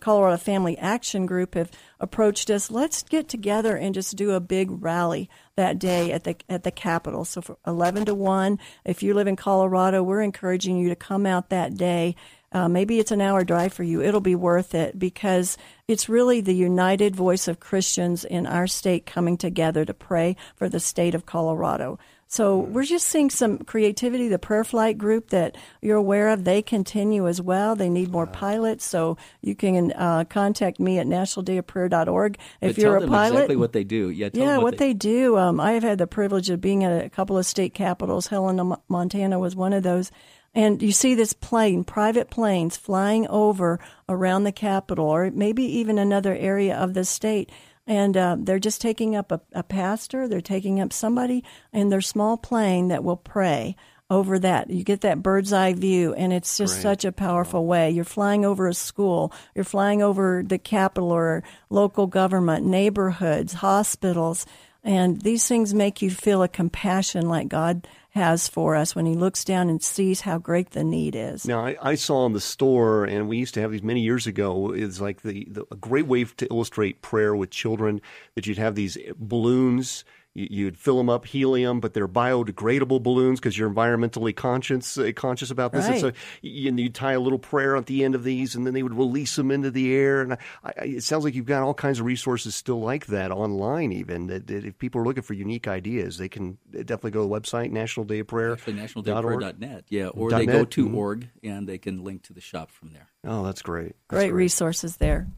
Colorado 0.01 0.37
Family 0.37 0.77
Action 0.79 1.27
Group 1.27 1.55
have 1.55 1.71
approached 1.99 2.51
us. 2.51 2.71
Let's 2.71 3.03
get 3.03 3.29
together 3.29 3.77
and 3.77 3.95
just 3.95 4.17
do 4.17 4.33
a 4.33 4.41
big 4.41 4.83
rally 4.83 5.29
that 5.57 5.79
day 5.79 6.13
at 6.13 6.25
the 6.25 6.37
at 6.49 6.63
the 6.63 6.71
Capitol. 6.71 7.25
So 7.25 7.41
for 7.41 7.59
eleven 7.67 8.05
to 8.07 8.15
one, 8.15 8.59
if 8.85 9.03
you 9.03 9.15
live 9.15 9.27
in 9.27 9.37
Colorado, 9.37 10.03
we're 10.03 10.23
encouraging 10.23 10.79
you 10.79 10.89
to 10.89 10.97
come 10.97 11.27
out 11.27 11.49
that 11.51 11.77
day. 11.77 12.17
Uh, 12.55 12.69
maybe 12.69 12.99
it's 12.99 13.11
an 13.11 13.23
hour 13.23 13.45
drive 13.45 13.73
for 13.73 13.83
you. 13.83 14.03
It'll 14.03 14.21
be 14.21 14.35
worth 14.35 14.75
it 14.75 14.99
because 14.99 15.57
it's 15.89 16.11
really 16.11 16.43
the 16.43 16.55
united 16.55 17.17
voice 17.17 17.49
of 17.49 17.61
Christians 17.61 18.25
in 18.25 18.47
our 18.47 18.67
state 18.67 19.07
coming 19.07 19.39
together 19.39 19.87
to 19.87 19.95
pray 19.95 20.37
for 20.55 20.69
the 20.69 20.79
state 20.79 21.15
of 21.15 21.25
Colorado. 21.25 21.99
So 22.33 22.61
we're 22.61 22.85
just 22.85 23.09
seeing 23.09 23.29
some 23.29 23.59
creativity. 23.59 24.29
The 24.29 24.39
Prayer 24.39 24.65
Flight 24.65 24.97
group 24.97 25.29
that 25.29 25.55
you're 25.83 25.99
aware 25.99 26.31
of, 26.31 26.45
they 26.45 26.63
continue 26.63 27.29
as 27.29 27.43
well. 27.43 27.77
They 27.77 27.91
need 27.91 28.11
more 28.11 28.27
pilots, 28.27 28.87
so 28.87 29.19
you 29.43 29.55
can 29.55 29.93
uh, 29.93 30.25
contact 30.25 30.81
me 30.81 30.99
at 30.99 31.07
nationaldayofprayer.org 31.07 32.39
if 32.63 32.79
you're 32.79 32.97
a 32.97 33.07
pilot. 33.07 33.35
Exactly 33.35 33.57
what 33.57 33.75
they 33.75 33.85
do. 33.85 34.09
Yeah, 34.09 34.31
yeah, 34.33 34.57
what, 34.57 34.63
what 34.63 34.79
they, 34.79 34.89
they, 34.89 34.95
do. 34.95 35.37
Um, 35.37 35.61
I 35.61 35.73
have 35.73 35.83
had 35.83 35.99
the 35.99 36.07
privilege 36.07 36.49
of 36.49 36.63
being 36.63 36.85
at 36.85 37.05
a 37.05 37.11
couple 37.11 37.37
of 37.37 37.45
state 37.45 37.75
capitals. 37.75 38.29
Helena, 38.29 38.79
Montana 38.89 39.39
was 39.39 39.55
one 39.55 39.75
of 39.75 39.83
those. 39.83 40.11
And 40.55 40.83
you 40.83 40.93
see 40.93 41.15
this 41.15 41.35
plane, 41.35 41.85
private 41.85 42.31
planes 42.31 42.79
flying 42.79 43.27
over 43.29 43.79
around 44.09 44.45
the 44.45 44.53
capital 44.53 45.07
or 45.07 45.31
maybe 45.31 45.65
even 45.65 45.99
another 45.99 46.35
area 46.35 46.77
of 46.77 46.95
the 46.95 47.05
state. 47.05 47.51
And 47.87 48.17
uh, 48.17 48.37
they're 48.39 48.59
just 48.59 48.81
taking 48.81 49.17
up 49.17 49.33
a, 49.33 49.41
a 49.53 49.63
pastor, 49.63 50.29
they're 50.29 50.41
taking 50.41 50.81
up 50.81 50.93
somebody 50.93 51.43
in 51.73 51.89
their 51.89 52.01
small 52.01 52.37
plane 52.37 52.89
that 52.89 53.03
will 53.03 53.17
pray 53.17 53.77
over 54.13 54.39
that. 54.39 54.69
You 54.69 54.85
get 54.85 55.01
that 55.01 55.23
bird's 55.23 55.53
eye 55.53 55.73
view, 55.73 56.13
and 56.15 56.33
it's 56.33 56.59
just 56.59 56.75
Great. 56.75 56.83
such 56.83 57.05
a 57.07 57.13
powerful 57.13 57.67
way. 57.67 57.91
You're 57.91 58.05
flying 58.05 58.45
over 58.45 58.69
a 58.69 58.75
school, 58.75 59.33
you're 59.55 59.65
flying 59.65 60.03
over 60.03 60.45
the 60.47 60.59
capital 60.59 61.11
or 61.11 61.43
local 61.71 62.07
government, 62.07 62.67
neighborhoods, 62.67 63.55
hospitals, 63.55 64.45
and 64.85 65.21
these 65.23 65.49
things 65.49 65.73
make 65.73 66.03
you 66.03 66.11
feel 66.11 66.43
a 66.43 66.49
compassion 66.49 67.29
like 67.29 67.49
God 67.49 67.89
has 68.13 68.47
for 68.47 68.77
us 68.77 68.95
when 68.95 69.07
He 69.07 69.15
looks 69.15 69.45
down 69.45 69.69
and 69.69 69.83
sees 69.83 70.21
how 70.21 70.39
great 70.39 70.71
the 70.71 70.85
need 70.85 71.17
is. 71.17 71.47
Now, 71.47 71.65
I, 71.65 71.77
I 71.81 71.95
saw 71.95 72.27
in 72.27 72.33
the 72.33 72.41
store, 72.41 73.05
and 73.05 73.29
we 73.29 73.39
used 73.39 73.55
to 73.55 73.61
have 73.61 73.73
these 73.73 73.83
many 73.83 74.01
years 74.01 74.27
ago. 74.27 74.73
it's 74.73 75.01
like 75.01 75.23
the, 75.23 75.47
the 75.51 75.65
a 75.71 75.77
great 75.77 76.07
way 76.07 76.25
to 76.25 76.47
illustrate 76.47 77.03
prayer 77.03 77.35
with 77.35 77.51
children 77.51 78.01
that 78.35 78.47
you'd 78.47 78.59
have 78.59 78.75
these 78.75 78.99
balloons. 79.19 80.05
You, 80.35 80.47
you'd 80.51 80.79
fill 80.79 80.97
them 80.97 81.11
up 81.11 81.27
helium, 81.27 81.81
but 81.81 81.93
they're 81.95 82.09
biodegradable 82.09 83.03
balloons 83.03 83.39
because 83.39 83.57
you're 83.59 83.69
environmentally 83.71 84.35
conscious 84.35 84.97
uh, 84.97 85.13
conscious 85.15 85.51
about 85.51 85.73
this. 85.73 85.87
And 85.87 86.01
so 86.01 86.07
Right. 86.07 86.17
you, 86.41 86.69
and 86.69 86.81
you 86.81 86.89
tie 86.89 87.13
a 87.13 87.21
little 87.21 87.39
prayer 87.39 87.77
at 87.77 87.87
the 87.87 88.03
end 88.05 88.15
of 88.15 88.25
these, 88.25 88.55
and 88.55 88.67
then 88.67 88.73
they 88.75 88.83
would 88.83 88.97
release 88.97 89.37
them 89.37 89.51
into 89.51 89.71
the 89.71 89.95
air. 89.95 90.23
And 90.23 90.33
I, 90.33 90.39
I, 90.65 90.73
it 90.85 91.03
sounds 91.03 91.25
like 91.25 91.35
you've 91.35 91.45
got 91.47 91.63
all 91.63 91.75
kinds 91.75 92.01
of 92.01 92.07
resources 92.07 92.55
still 92.55 92.81
like 92.81 93.07
that 93.07 93.31
online. 93.31 93.93
Even 93.93 94.27
that, 94.29 94.47
that 94.47 94.65
if 94.65 94.79
people 94.79 95.01
are 95.01 95.05
looking 95.05 95.23
for 95.23 95.35
unique 95.35 95.69
ideas, 95.69 96.19
they 96.19 96.29
can 96.29 96.59
definitely 96.71 97.11
go 97.11 97.23
to 97.23 97.29
the 97.29 97.41
website 97.41 97.71
National 97.71 98.05
Day 98.05 98.21
of 98.21 98.27
Prayer. 98.27 98.53
Actually, 98.53 98.75
dot 99.03 99.25
org. 99.25 99.41
nationaldayofprayer.net. 99.43 99.85
Yeah, 99.89 100.07
or 100.09 100.31
Dot 100.31 100.41
they 100.41 100.47
go 100.47 100.59
net? 100.61 100.71
to 100.73 100.89
Mhm. 100.89 100.95
org 100.95 101.29
and 101.43 101.69
they 101.69 101.79
can 101.79 102.03
link 102.05 102.23
to 102.25 102.33
the 102.33 102.41
shop 102.41 102.71
from 102.71 102.93
there. 102.93 103.09
Oh, 103.25 103.45
that's 103.45 103.63
great. 103.63 103.95
That's 104.09 104.21
Great 104.23 104.33
resources 104.33 104.97
there. 104.97 105.29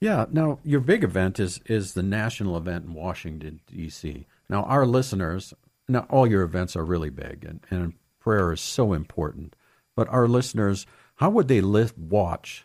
Yeah. 0.00 0.26
Now, 0.30 0.60
your 0.64 0.80
big 0.80 1.04
event 1.04 1.40
is 1.40 1.60
is 1.66 1.94
the 1.94 2.02
national 2.02 2.56
event 2.56 2.86
in 2.86 2.94
Washington 2.94 3.60
D.C. 3.66 4.26
Now, 4.48 4.62
our 4.64 4.86
listeners, 4.86 5.52
now 5.88 6.06
all 6.08 6.26
your 6.26 6.42
events 6.42 6.76
are 6.76 6.84
really 6.84 7.10
big, 7.10 7.44
and, 7.44 7.60
and 7.70 7.94
prayer 8.20 8.52
is 8.52 8.60
so 8.60 8.92
important. 8.92 9.54
But 9.96 10.08
our 10.08 10.28
listeners, 10.28 10.86
how 11.16 11.30
would 11.30 11.48
they 11.48 11.60
li- 11.60 11.90
watch 11.96 12.64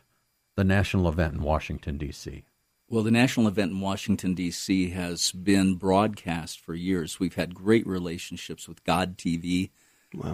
the 0.55 0.63
national 0.63 1.07
event 1.09 1.35
in 1.35 1.41
Washington 1.41 1.97
D.C.? 1.97 2.43
Well, 2.89 3.03
the 3.03 3.11
national 3.11 3.47
event 3.47 3.71
in 3.71 3.79
Washington, 3.79 4.35
D.C. 4.35 4.91
has 4.91 5.31
been 5.31 5.75
broadcast 5.75 6.59
for 6.59 6.75
years. 6.75 7.19
We've 7.19 7.33
had 7.33 7.55
great 7.55 7.87
relationships 7.87 8.67
with 8.67 8.83
God 8.83 9.17
TV. 9.17 9.71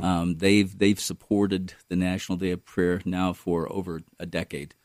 Um, 0.04 0.40
they've, 0.40 0.78
they've 0.78 1.00
supported 1.00 1.74
the 1.88 1.96
National 1.96 2.38
Day 2.38 2.52
of 2.52 2.66
Prayer 2.66 3.02
now 3.06 3.32
for 3.32 3.72
over 3.72 4.02
a 4.20 4.26
decade. 4.26 4.76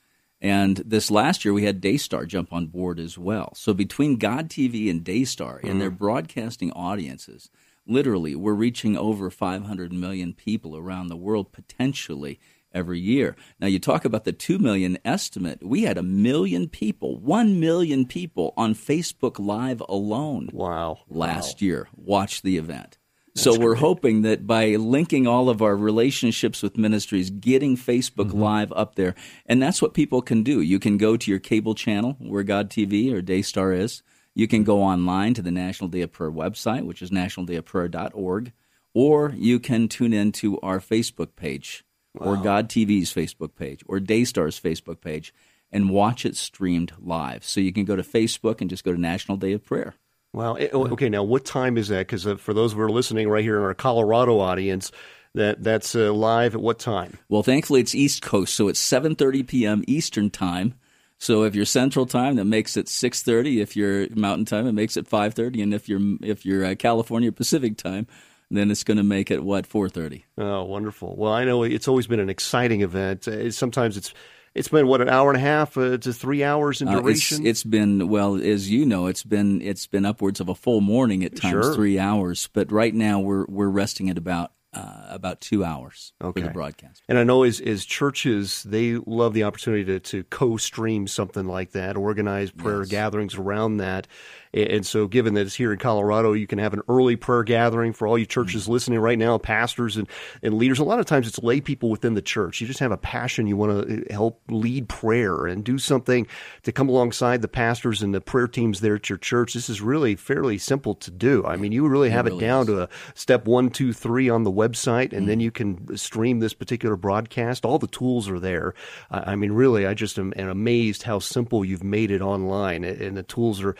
And 0.44 0.76
this 0.84 1.10
last 1.10 1.42
year, 1.46 1.54
we 1.54 1.64
had 1.64 1.80
Daystar 1.80 2.26
jump 2.26 2.52
on 2.52 2.66
board 2.66 3.00
as 3.00 3.16
well. 3.16 3.54
So 3.56 3.72
between 3.72 4.16
God 4.16 4.50
TV 4.50 4.90
and 4.90 5.02
Daystar 5.02 5.58
and 5.64 5.80
their 5.80 5.90
mm. 5.90 5.96
broadcasting 5.96 6.70
audiences, 6.72 7.48
literally, 7.86 8.34
we're 8.34 8.52
reaching 8.52 8.94
over 8.94 9.30
500 9.30 9.90
million 9.90 10.34
people 10.34 10.76
around 10.76 11.06
the 11.06 11.16
world 11.16 11.50
potentially 11.50 12.38
every 12.74 13.00
year. 13.00 13.36
Now, 13.58 13.68
you 13.68 13.78
talk 13.78 14.04
about 14.04 14.24
the 14.24 14.32
2 14.32 14.58
million 14.58 14.98
estimate. 15.02 15.64
We 15.64 15.84
had 15.84 15.96
a 15.96 16.02
million 16.02 16.68
people, 16.68 17.18
1 17.18 17.58
million 17.58 18.04
people 18.04 18.52
on 18.54 18.74
Facebook 18.74 19.38
Live 19.38 19.82
alone 19.88 20.50
Wow. 20.52 20.98
last 21.08 21.62
year 21.62 21.88
watch 21.96 22.42
the 22.42 22.58
event. 22.58 22.98
So 23.34 23.58
we're 23.58 23.74
hoping 23.74 24.22
that 24.22 24.46
by 24.46 24.76
linking 24.76 25.26
all 25.26 25.48
of 25.48 25.60
our 25.60 25.76
relationships 25.76 26.62
with 26.62 26.78
ministries, 26.78 27.30
getting 27.30 27.76
Facebook 27.76 28.28
mm-hmm. 28.28 28.40
Live 28.40 28.72
up 28.72 28.94
there, 28.94 29.14
and 29.46 29.60
that's 29.60 29.82
what 29.82 29.94
people 29.94 30.22
can 30.22 30.42
do. 30.42 30.60
You 30.60 30.78
can 30.78 30.98
go 30.98 31.16
to 31.16 31.30
your 31.30 31.40
cable 31.40 31.74
channel 31.74 32.16
where 32.20 32.44
God 32.44 32.70
TV 32.70 33.12
or 33.12 33.22
Daystar 33.22 33.72
is. 33.72 34.02
You 34.34 34.48
can 34.48 34.64
go 34.64 34.82
online 34.82 35.34
to 35.34 35.42
the 35.42 35.50
National 35.50 35.88
Day 35.88 36.02
of 36.02 36.12
Prayer 36.12 36.30
website, 36.30 36.84
which 36.84 37.02
is 37.02 37.10
nationaldayofprayer.org, 37.10 38.52
or 38.92 39.32
you 39.36 39.60
can 39.60 39.88
tune 39.88 40.12
in 40.12 40.32
to 40.32 40.60
our 40.60 40.80
Facebook 40.80 41.36
page 41.36 41.84
or 42.14 42.36
God 42.36 42.68
TV's 42.68 43.12
Facebook 43.12 43.56
page 43.56 43.82
or 43.86 43.98
Daystar's 43.98 44.58
Facebook 44.60 45.00
page 45.00 45.34
and 45.72 45.90
watch 45.90 46.24
it 46.24 46.36
streamed 46.36 46.92
live. 47.00 47.44
So 47.44 47.60
you 47.60 47.72
can 47.72 47.84
go 47.84 47.96
to 47.96 48.02
Facebook 48.02 48.60
and 48.60 48.70
just 48.70 48.84
go 48.84 48.92
to 48.92 49.00
National 49.00 49.36
Day 49.36 49.52
of 49.52 49.64
Prayer. 49.64 49.94
Wow. 50.34 50.54
Eh, 50.54 50.68
oh, 50.72 50.88
Okay, 50.88 51.08
now 51.08 51.22
what 51.22 51.44
time 51.44 51.78
is 51.78 51.88
that? 51.88 52.00
Because 52.06 52.26
uh, 52.26 52.36
for 52.36 52.52
those 52.52 52.72
who 52.72 52.80
are 52.80 52.90
listening 52.90 53.28
right 53.28 53.44
here 53.44 53.56
in 53.56 53.62
our 53.62 53.74
Colorado 53.74 54.40
audience, 54.40 54.90
that 55.34 55.62
that's 55.62 55.94
uh, 55.94 56.12
live 56.12 56.54
at 56.54 56.60
what 56.60 56.78
time? 56.78 57.18
Well, 57.28 57.42
thankfully 57.42 57.80
it's 57.80 57.94
East 57.94 58.20
Coast, 58.20 58.54
so 58.54 58.68
it's 58.68 58.82
7:30 58.82 59.46
p.m. 59.46 59.84
Eastern 59.86 60.30
time. 60.30 60.74
So 61.18 61.44
if 61.44 61.54
you're 61.54 61.64
Central 61.64 62.06
Time, 62.06 62.36
that 62.36 62.44
makes 62.44 62.76
it 62.76 62.86
6:30. 62.86 63.62
If 63.62 63.76
you're 63.76 64.08
Mountain 64.10 64.44
Time, 64.44 64.66
it 64.66 64.72
makes 64.72 64.96
it 64.96 65.08
5:30, 65.08 65.62
and 65.62 65.72
if 65.72 65.88
you're 65.88 66.00
if 66.20 66.44
you're 66.44 66.64
uh, 66.64 66.74
California 66.74 67.32
Pacific 67.32 67.76
Time, 67.76 68.06
then 68.50 68.70
it's 68.70 68.84
going 68.84 68.96
to 68.96 69.04
make 69.04 69.30
it 69.30 69.42
what 69.42 69.68
4:30. 69.68 70.24
Oh, 70.38 70.64
wonderful. 70.64 71.14
Well, 71.16 71.32
I 71.32 71.44
know 71.44 71.62
it's 71.62 71.88
always 71.88 72.06
been 72.06 72.20
an 72.20 72.30
exciting 72.30 72.82
event. 72.82 73.26
Uh, 73.28 73.50
sometimes 73.50 73.96
it's 73.96 74.12
it's 74.54 74.68
been 74.68 74.86
what 74.86 75.00
an 75.00 75.08
hour 75.08 75.30
and 75.30 75.36
a 75.36 75.40
half 75.40 75.76
uh, 75.76 75.98
to 75.98 76.12
three 76.12 76.44
hours 76.44 76.80
in 76.80 76.88
Uh, 76.88 76.98
it's, 76.98 77.02
duration. 77.02 77.46
it's 77.46 77.64
been 77.64 78.08
well, 78.08 78.36
as 78.36 78.70
you 78.70 78.86
know, 78.86 79.06
it's 79.06 79.22
been 79.24 79.60
it's 79.62 79.86
been 79.86 80.04
upwards 80.06 80.40
of 80.40 80.48
a 80.48 80.54
full 80.54 80.80
morning 80.80 81.24
at 81.24 81.34
times, 81.36 81.66
Sure. 81.66 81.74
three 81.74 81.98
hours. 81.98 82.48
But 82.52 82.70
right 82.70 82.94
now 82.94 83.20
we're 83.20 83.46
we're 83.48 83.68
resting 83.68 84.08
at 84.10 84.18
about 84.18 84.52
uh, 84.72 85.06
about 85.08 85.40
two 85.40 85.64
hours 85.64 86.12
for 86.20 86.28
Okay. 86.28 86.42
the 86.42 86.50
broadcast. 86.50 87.00
And 87.08 87.16
I 87.16 87.22
know 87.22 87.44
as, 87.44 87.60
as 87.60 87.84
churches, 87.84 88.64
they 88.64 88.96
love 89.06 89.32
the 89.32 89.44
opportunity 89.44 89.84
to, 89.84 90.00
to 90.00 90.24
co-stream 90.24 91.06
something 91.06 91.46
like 91.46 91.70
that, 91.72 91.96
organize 91.96 92.50
prayer 92.50 92.80
Yes. 92.80 92.88
gatherings 92.88 93.36
around 93.36 93.76
that. 93.76 94.08
And, 94.54 94.86
so 94.86 95.08
given 95.08 95.34
that 95.34 95.40
it's 95.46 95.54
here 95.54 95.72
in 95.72 95.78
Colorado, 95.78 96.32
you 96.32 96.46
can 96.46 96.58
have 96.58 96.74
an 96.74 96.82
early 96.88 97.16
prayer 97.16 97.42
gathering 97.42 97.92
for 97.92 98.06
all 98.06 98.16
you 98.16 98.24
churches 98.26 98.68
listening 98.68 99.00
right 99.00 99.18
now, 99.18 99.36
pastors 99.38 99.96
and, 99.96 100.08
and 100.42 100.54
leaders. 100.54 100.78
A 100.78 100.84
lot 100.84 101.00
of 101.00 101.06
times 101.06 101.26
it's 101.26 101.38
lay 101.42 101.60
people 101.60 101.90
within 101.90 102.14
the 102.14 102.22
church. 102.22 102.60
You 102.60 102.66
just 102.66 102.78
have 102.80 102.92
a 102.92 102.96
passion. 102.96 103.46
You 103.48 103.56
want 103.56 103.88
to 103.88 104.04
help 104.12 104.40
lead 104.48 104.88
prayer 104.88 105.46
and 105.46 105.64
do 105.64 105.78
something 105.78 106.26
to 106.62 106.70
come 106.72 106.88
alongside 106.88 107.42
the 107.42 107.48
pastors 107.48 108.02
and 108.02 108.14
the 108.14 108.20
prayer 108.20 108.46
teams 108.46 108.80
there 108.80 108.94
at 108.94 109.08
your 109.08 109.18
church. 109.18 109.54
This 109.54 109.68
is 109.68 109.80
really 109.80 110.14
fairly 110.14 110.58
simple 110.58 110.94
to 110.96 111.10
do. 111.10 111.44
I 111.44 111.56
mean, 111.56 111.72
you 111.72 111.88
really 111.88 112.10
have 112.10 112.26
it, 112.26 112.30
really 112.30 112.40
down 112.40 112.60
is. 112.62 112.66
to 112.68 112.82
a 112.82 112.88
step 113.14 113.46
one, 113.46 113.70
two, 113.70 113.92
three 113.92 114.28
on 114.28 114.44
the 114.44 114.52
website, 114.52 115.12
and 115.12 115.24
Mm. 115.24 115.26
then 115.26 115.40
you 115.40 115.50
can 115.50 115.96
stream 115.96 116.38
this 116.40 116.54
particular 116.54 116.96
broadcast. 116.96 117.64
All 117.64 117.78
the 117.78 117.86
tools 117.88 118.28
are 118.28 118.38
there. 118.38 118.74
I 119.10 119.32
I 119.32 119.36
mean, 119.36 119.50
really, 119.52 119.84
I 119.86 119.94
just 119.94 120.16
am, 120.18 120.32
am 120.36 120.48
amazed 120.48 121.02
how 121.02 121.18
simple 121.18 121.64
you've 121.64 121.82
made 121.82 122.10
it 122.12 122.20
online, 122.22 122.84
and 122.84 123.00
and 123.00 123.16
the 123.16 123.22
tools 123.24 123.62
are 123.62 123.74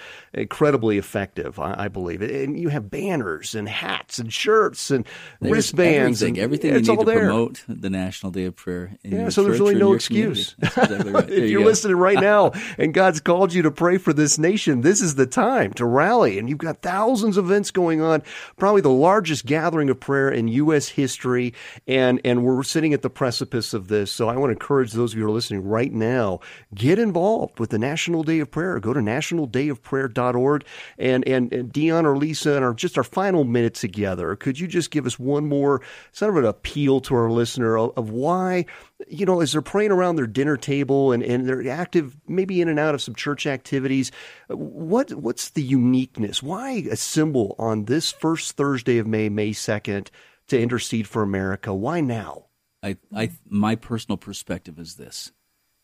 incredibly 0.64 0.96
effective. 0.96 1.58
I, 1.58 1.74
I 1.84 1.88
believe, 1.88 2.22
and 2.22 2.58
you 2.58 2.70
have 2.70 2.90
banners 2.90 3.54
and 3.54 3.68
hats 3.68 4.18
and 4.18 4.32
shirts 4.32 4.90
and 4.90 5.04
There's 5.40 5.52
wristbands 5.52 6.22
everything, 6.22 6.38
and 6.38 6.44
everything 6.44 6.74
it's 6.74 6.88
you 6.88 6.94
need 6.94 6.98
all 6.98 7.04
to 7.04 7.10
there. 7.10 7.20
promote 7.20 7.64
the 7.68 7.90
National 7.90 8.32
Day 8.32 8.44
of 8.46 8.56
Prayer. 8.56 8.96
In 9.04 9.12
Yeah, 9.12 9.28
so 9.28 9.44
there's 9.44 9.60
really 9.60 9.74
no 9.74 9.92
excuse. 9.92 10.54
Exactly 10.62 11.10
right. 11.10 11.30
If 11.34 11.50
you 11.50 11.58
you're 11.58 11.64
listening 11.64 11.96
right 11.96 12.20
now 12.20 12.52
and 12.78 12.94
God's 12.94 13.20
called 13.20 13.52
you 13.52 13.62
to 13.62 13.70
pray 13.70 13.98
for 13.98 14.12
this 14.12 14.38
nation, 14.38 14.80
this 14.80 15.02
is 15.02 15.16
the 15.16 15.26
time 15.26 15.72
to 15.74 15.84
rally. 15.84 16.38
And 16.38 16.48
you've 16.48 16.58
got 16.58 16.80
thousands 16.80 17.36
of 17.36 17.46
events 17.46 17.70
going 17.70 18.00
on, 18.00 18.22
probably 18.56 18.80
the 18.80 18.88
largest 18.88 19.44
gathering 19.44 19.90
of 19.90 20.00
prayer 20.00 20.30
in 20.30 20.48
U.S. 20.48 20.88
history. 20.88 21.52
And, 21.86 22.20
and 22.24 22.44
we're 22.44 22.62
sitting 22.62 22.94
at 22.94 23.02
the 23.02 23.10
precipice 23.10 23.74
of 23.74 23.88
this. 23.88 24.10
So 24.10 24.28
I 24.28 24.36
want 24.36 24.48
to 24.48 24.52
encourage 24.52 24.92
those 24.92 25.12
of 25.12 25.18
you 25.18 25.24
who 25.24 25.30
are 25.30 25.34
listening 25.34 25.64
right 25.64 25.92
now, 25.92 26.40
get 26.74 26.98
involved 26.98 27.58
with 27.58 27.70
the 27.70 27.78
National 27.78 28.22
Day 28.22 28.38
of 28.38 28.50
Prayer. 28.50 28.78
Go 28.80 28.92
to 28.92 29.00
nationaldayofprayer.org. 29.00 30.53
And, 30.98 31.26
and, 31.26 31.52
and 31.52 31.72
Dion 31.72 32.06
or 32.06 32.16
Lisa, 32.16 32.54
and 32.54 32.64
our, 32.64 32.74
just 32.74 32.96
our 32.98 33.02
final 33.02 33.42
minute 33.42 33.74
together, 33.74 34.36
could 34.36 34.60
you 34.60 34.68
just 34.68 34.90
give 34.90 35.06
us 35.06 35.18
one 35.18 35.48
more 35.48 35.80
sort 36.12 36.30
of 36.30 36.36
an 36.36 36.44
appeal 36.44 37.00
to 37.00 37.14
our 37.16 37.30
listener 37.30 37.76
of, 37.78 37.92
of 37.96 38.10
why 38.10 38.66
you 39.08 39.26
know, 39.26 39.40
as 39.40 39.52
they're 39.52 39.62
praying 39.62 39.90
around 39.90 40.16
their 40.16 40.26
dinner 40.26 40.56
table 40.56 41.12
and, 41.12 41.22
and 41.22 41.46
they're 41.46 41.68
active, 41.68 42.16
maybe 42.26 42.60
in 42.60 42.68
and 42.68 42.78
out 42.78 42.94
of 42.94 43.02
some 43.02 43.14
church 43.14 43.46
activities, 43.46 44.10
what 44.48 45.12
what's 45.14 45.50
the 45.50 45.62
uniqueness? 45.62 46.42
Why 46.42 46.84
assemble 46.90 47.54
on 47.58 47.84
this 47.84 48.12
first 48.12 48.56
Thursday 48.56 48.98
of 48.98 49.06
May, 49.06 49.28
May 49.28 49.52
second, 49.52 50.10
to 50.48 50.60
intercede 50.60 51.06
for 51.06 51.22
America? 51.22 51.74
Why 51.74 52.00
now? 52.00 52.46
I, 52.82 52.96
I, 53.14 53.30
my 53.48 53.76
personal 53.76 54.16
perspective 54.16 54.78
is 54.78 54.94
this: 54.94 55.32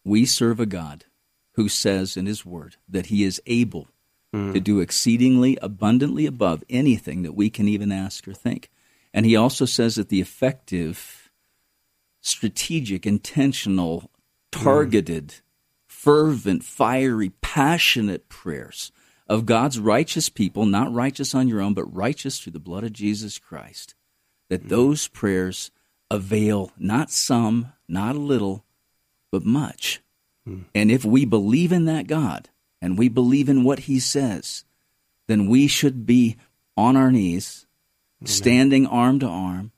we 0.04 0.24
serve 0.24 0.60
a 0.60 0.66
God 0.66 1.06
who 1.54 1.68
says 1.68 2.16
in 2.16 2.26
His 2.26 2.44
Word 2.44 2.76
that 2.88 3.06
He 3.06 3.24
is 3.24 3.42
able 3.46 3.88
to 4.32 4.38
mm. 4.38 4.64
do 4.64 4.80
exceedingly 4.80 5.58
abundantly 5.60 6.26
above 6.26 6.62
anything 6.70 7.22
that 7.22 7.34
we 7.34 7.50
can 7.50 7.66
even 7.68 7.90
ask 7.90 8.28
or 8.28 8.32
think, 8.32 8.70
and 9.12 9.26
He 9.26 9.36
also 9.36 9.64
says 9.64 9.96
that 9.96 10.08
the 10.08 10.20
effective, 10.20 11.30
strategic, 12.20 13.06
intentional, 13.06 14.10
targeted, 14.52 15.28
mm. 15.28 15.40
fervent, 15.86 16.62
fiery, 16.62 17.30
passionate 17.40 18.28
prayers 18.28 18.92
of 19.28 19.46
God's 19.46 19.78
righteous 19.78 20.28
people, 20.28 20.64
not 20.64 20.92
righteous 20.92 21.34
on 21.34 21.48
your 21.48 21.60
own, 21.60 21.74
but 21.74 21.94
righteous 21.94 22.38
through 22.38 22.52
the 22.52 22.58
blood 22.58 22.84
of 22.84 22.92
Jesus 22.92 23.38
Christ, 23.38 23.94
that 24.48 24.64
mm. 24.64 24.68
those 24.68 25.08
prayers 25.08 25.70
avail 26.10 26.72
not 26.78 27.10
some, 27.10 27.72
not 27.88 28.16
a 28.16 28.20
little, 28.20 28.64
but 29.30 29.44
much. 29.44 30.00
Hmm. 30.44 30.62
And 30.74 30.90
if 30.90 31.04
we 31.04 31.24
believe 31.24 31.72
in 31.72 31.84
that 31.84 32.06
God 32.06 32.48
and 32.80 32.98
we 32.98 33.08
believe 33.08 33.48
in 33.48 33.64
what 33.64 33.80
he 33.80 33.98
says, 33.98 34.64
then 35.26 35.48
we 35.48 35.66
should 35.66 36.06
be 36.06 36.36
on 36.76 36.96
our 36.96 37.12
knees, 37.12 37.66
Amen. 38.20 38.28
standing 38.28 38.86
arm 38.86 39.18
to 39.20 39.26
arm, 39.26 39.72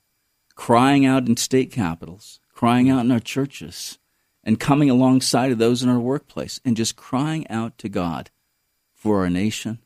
crying 0.55 1.05
out 1.05 1.27
in 1.27 1.37
state 1.37 1.71
capitals, 1.71 2.41
crying 2.53 2.89
out 2.91 3.05
in 3.05 3.11
our 3.11 3.21
churches, 3.21 3.99
and 4.45 4.59
coming 4.59 4.91
alongside 4.91 5.53
of 5.53 5.59
those 5.59 5.83
in 5.83 5.89
our 5.89 6.01
workplace 6.01 6.61
and 6.65 6.77
just 6.77 6.97
crying 6.97 7.49
out 7.49 7.79
to 7.79 7.89
God 7.89 8.31
for 8.95 9.21
our 9.21 9.31
nation 9.31 9.79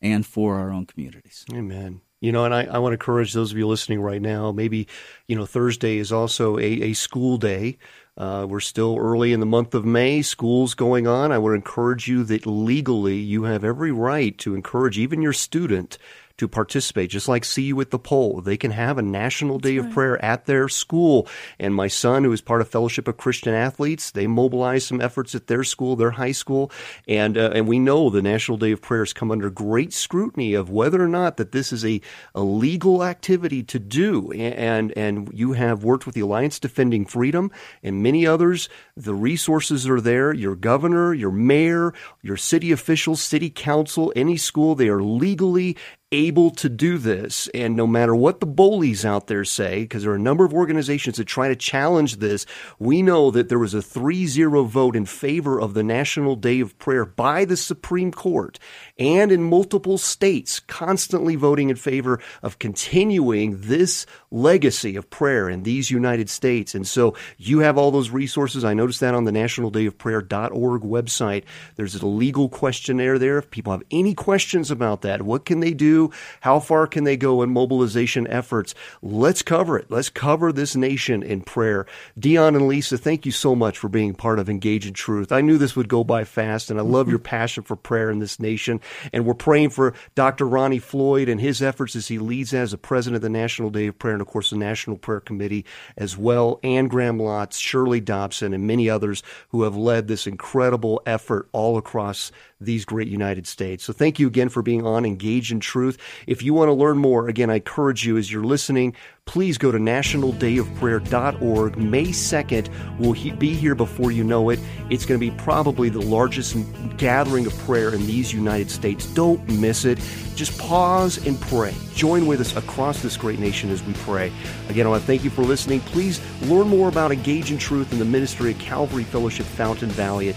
and 0.00 0.24
for 0.26 0.56
our 0.56 0.70
own 0.70 0.86
communities. 0.86 1.44
Amen. 1.52 2.00
You 2.20 2.32
know, 2.32 2.44
and 2.44 2.54
I, 2.54 2.64
I 2.64 2.78
want 2.78 2.92
to 2.92 2.94
encourage 2.94 3.32
those 3.32 3.50
of 3.50 3.58
you 3.58 3.66
listening 3.66 4.00
right 4.00 4.20
now. 4.20 4.52
Maybe, 4.52 4.86
you 5.26 5.36
know, 5.36 5.46
Thursday 5.46 5.96
is 5.96 6.12
also 6.12 6.58
a, 6.58 6.62
a 6.64 6.92
school 6.92 7.38
day. 7.38 7.78
Uh, 8.20 8.44
we're 8.44 8.60
still 8.60 8.98
early 8.98 9.32
in 9.32 9.40
the 9.40 9.46
month 9.46 9.74
of 9.74 9.82
May. 9.82 10.20
School's 10.20 10.74
going 10.74 11.06
on. 11.06 11.32
I 11.32 11.38
would 11.38 11.54
encourage 11.54 12.06
you 12.06 12.22
that 12.24 12.44
legally 12.44 13.16
you 13.16 13.44
have 13.44 13.64
every 13.64 13.92
right 13.92 14.36
to 14.36 14.54
encourage 14.54 14.98
even 14.98 15.22
your 15.22 15.32
student 15.32 15.96
to 16.40 16.48
participate, 16.48 17.10
just 17.10 17.28
like 17.28 17.44
See 17.44 17.64
You 17.64 17.78
at 17.82 17.90
the 17.90 17.98
Pole. 17.98 18.40
They 18.40 18.56
can 18.56 18.70
have 18.70 18.96
a 18.96 19.02
national 19.02 19.58
day 19.58 19.76
That's 19.76 19.80
of 19.80 19.86
right. 19.88 19.94
prayer 19.94 20.24
at 20.24 20.46
their 20.46 20.70
school. 20.70 21.28
And 21.58 21.74
my 21.74 21.86
son, 21.86 22.24
who 22.24 22.32
is 22.32 22.40
part 22.40 22.62
of 22.62 22.68
Fellowship 22.68 23.06
of 23.06 23.18
Christian 23.18 23.52
Athletes, 23.52 24.10
they 24.10 24.26
mobilize 24.26 24.86
some 24.86 25.02
efforts 25.02 25.34
at 25.34 25.48
their 25.48 25.62
school, 25.64 25.96
their 25.96 26.12
high 26.12 26.32
school. 26.32 26.72
And, 27.06 27.36
uh, 27.36 27.50
and 27.54 27.68
we 27.68 27.78
know 27.78 28.08
the 28.08 28.22
National 28.22 28.56
Day 28.56 28.72
of 28.72 28.80
Prayers 28.80 29.12
come 29.12 29.30
under 29.30 29.50
great 29.50 29.92
scrutiny 29.92 30.54
of 30.54 30.70
whether 30.70 31.02
or 31.02 31.08
not 31.08 31.36
that 31.36 31.52
this 31.52 31.74
is 31.74 31.84
a, 31.84 32.00
a 32.34 32.40
legal 32.40 33.04
activity 33.04 33.62
to 33.64 33.78
do. 33.78 34.32
And, 34.32 34.96
and 34.96 35.30
you 35.34 35.52
have 35.52 35.84
worked 35.84 36.06
with 36.06 36.14
the 36.14 36.22
Alliance 36.22 36.58
Defending 36.58 37.04
Freedom 37.04 37.50
and 37.82 38.02
many 38.02 38.26
others. 38.26 38.70
The 38.96 39.14
resources 39.14 39.86
are 39.86 40.00
there. 40.00 40.32
Your 40.32 40.56
governor, 40.56 41.12
your 41.12 41.32
mayor, 41.32 41.92
your 42.22 42.38
city 42.38 42.72
officials, 42.72 43.20
city 43.20 43.50
council, 43.50 44.10
any 44.16 44.38
school, 44.38 44.74
they 44.74 44.88
are 44.88 45.02
legally 45.02 45.76
able 46.12 46.50
to 46.50 46.68
do 46.68 46.98
this. 46.98 47.48
And 47.54 47.76
no 47.76 47.86
matter 47.86 48.14
what 48.14 48.40
the 48.40 48.46
bullies 48.46 49.04
out 49.04 49.28
there 49.28 49.44
say, 49.44 49.82
because 49.82 50.02
there 50.02 50.12
are 50.12 50.16
a 50.16 50.18
number 50.18 50.44
of 50.44 50.52
organizations 50.52 51.18
that 51.18 51.26
try 51.26 51.48
to 51.48 51.54
challenge 51.54 52.16
this, 52.16 52.46
we 52.78 53.00
know 53.00 53.30
that 53.30 53.48
there 53.48 53.58
was 53.58 53.74
a 53.74 53.82
3 53.82 54.26
0 54.26 54.64
vote 54.64 54.96
in 54.96 55.06
favor 55.06 55.60
of 55.60 55.74
the 55.74 55.84
National 55.84 56.34
Day 56.34 56.58
of 56.60 56.76
Prayer 56.78 57.04
by 57.04 57.44
the 57.44 57.56
Supreme 57.56 58.10
Court 58.10 58.58
and 58.98 59.30
in 59.30 59.42
multiple 59.42 59.98
states 59.98 60.58
constantly 60.58 61.36
voting 61.36 61.70
in 61.70 61.76
favor 61.76 62.20
of 62.42 62.58
continuing 62.58 63.60
this 63.60 64.04
legacy 64.32 64.96
of 64.96 65.10
prayer 65.10 65.48
in 65.48 65.62
these 65.62 65.90
United 65.90 66.28
States. 66.28 66.74
And 66.74 66.86
so 66.86 67.14
you 67.38 67.60
have 67.60 67.78
all 67.78 67.90
those 67.92 68.10
resources. 68.10 68.64
I 68.64 68.74
noticed 68.74 69.00
that 69.00 69.14
on 69.14 69.24
the 69.24 69.32
nationaldayofprayer.org 69.32 70.82
website. 70.82 71.44
There's 71.76 71.94
a 71.94 72.06
legal 72.06 72.48
questionnaire 72.48 73.18
there. 73.18 73.38
If 73.38 73.50
people 73.50 73.72
have 73.72 73.82
any 73.90 74.14
questions 74.14 74.70
about 74.70 75.02
that, 75.02 75.22
what 75.22 75.44
can 75.44 75.60
they 75.60 75.72
do? 75.72 75.99
How 76.40 76.60
far 76.60 76.86
can 76.86 77.04
they 77.04 77.16
go 77.16 77.42
in 77.42 77.50
mobilization 77.50 78.26
efforts? 78.26 78.74
Let's 79.02 79.42
cover 79.42 79.78
it. 79.78 79.90
Let's 79.90 80.08
cover 80.08 80.52
this 80.52 80.74
nation 80.74 81.22
in 81.22 81.42
prayer. 81.42 81.86
Dion 82.18 82.54
and 82.54 82.66
Lisa, 82.66 82.96
thank 82.96 83.26
you 83.26 83.32
so 83.32 83.54
much 83.54 83.76
for 83.76 83.88
being 83.88 84.14
part 84.14 84.38
of 84.38 84.48
Engage 84.48 84.86
in 84.86 84.94
Truth. 84.94 85.32
I 85.32 85.40
knew 85.40 85.58
this 85.58 85.76
would 85.76 85.88
go 85.88 86.04
by 86.04 86.24
fast, 86.24 86.70
and 86.70 86.78
I 86.78 86.82
love 86.82 87.04
mm-hmm. 87.04 87.10
your 87.10 87.18
passion 87.18 87.62
for 87.62 87.76
prayer 87.76 88.10
in 88.10 88.18
this 88.18 88.40
nation. 88.40 88.80
And 89.12 89.26
we're 89.26 89.34
praying 89.34 89.70
for 89.70 89.94
Dr. 90.14 90.46
Ronnie 90.46 90.78
Floyd 90.78 91.28
and 91.28 91.40
his 91.40 91.60
efforts 91.60 91.96
as 91.96 92.08
he 92.08 92.18
leads 92.18 92.54
as 92.54 92.72
a 92.72 92.78
president 92.78 93.16
of 93.16 93.22
the 93.22 93.28
National 93.28 93.70
Day 93.70 93.86
of 93.86 93.98
Prayer 93.98 94.14
and, 94.14 94.22
of 94.22 94.28
course, 94.28 94.50
the 94.50 94.56
National 94.56 94.96
Prayer 94.96 95.20
Committee 95.20 95.64
as 95.96 96.16
well. 96.16 96.60
Anne 96.62 96.88
Graham 96.88 97.18
Lotz, 97.18 97.58
Shirley 97.58 98.00
Dobson, 98.00 98.54
and 98.54 98.66
many 98.66 98.88
others 98.88 99.22
who 99.50 99.62
have 99.62 99.76
led 99.76 100.08
this 100.08 100.26
incredible 100.26 101.02
effort 101.06 101.48
all 101.52 101.76
across 101.76 102.32
these 102.60 102.84
great 102.84 103.08
United 103.08 103.46
States. 103.46 103.84
So 103.84 103.92
thank 103.92 104.18
you 104.18 104.26
again 104.26 104.48
for 104.48 104.62
being 104.62 104.86
on 104.86 105.04
Engage 105.04 105.52
in 105.52 105.60
Truth. 105.60 105.98
If 106.26 106.42
you 106.42 106.52
want 106.54 106.68
to 106.68 106.72
learn 106.72 106.98
more, 106.98 107.28
again, 107.28 107.50
I 107.50 107.56
encourage 107.56 108.06
you 108.06 108.16
as 108.16 108.30
you're 108.30 108.44
listening, 108.44 108.94
please 109.24 109.58
go 109.58 109.70
to 109.72 109.78
nationaldayofprayer.org. 109.78 111.76
May 111.78 112.06
2nd 112.06 112.68
we'll 112.98 113.36
be 113.36 113.54
here 113.54 113.74
before 113.74 114.12
you 114.12 114.24
know 114.24 114.50
it. 114.50 114.58
It's 114.90 115.06
going 115.06 115.20
to 115.20 115.30
be 115.30 115.34
probably 115.38 115.88
the 115.88 116.02
largest 116.02 116.56
gathering 116.98 117.46
of 117.46 117.56
prayer 117.60 117.94
in 117.94 118.06
these 118.06 118.32
United 118.32 118.70
States. 118.70 119.06
Don't 119.06 119.48
miss 119.48 119.84
it. 119.84 119.98
Just 120.34 120.58
pause 120.58 121.24
and 121.26 121.40
pray. 121.40 121.74
Join 121.94 122.26
with 122.26 122.40
us 122.40 122.56
across 122.56 123.02
this 123.02 123.16
great 123.16 123.38
nation 123.38 123.70
as 123.70 123.82
we 123.84 123.92
pray. 123.94 124.32
Again, 124.68 124.86
I 124.86 124.90
want 124.90 125.02
to 125.02 125.06
thank 125.06 125.22
you 125.22 125.30
for 125.30 125.42
listening. 125.42 125.80
Please 125.80 126.20
learn 126.42 126.68
more 126.68 126.88
about 126.88 127.12
Engage 127.12 127.52
in 127.52 127.58
Truth 127.58 127.92
and 127.92 128.00
the 128.00 128.06
ministry 128.06 128.52
at 128.52 128.58
Calvary 128.58 129.04
Fellowship 129.04 129.46
Fountain 129.46 129.90
Valley 129.90 130.28
at 130.28 130.36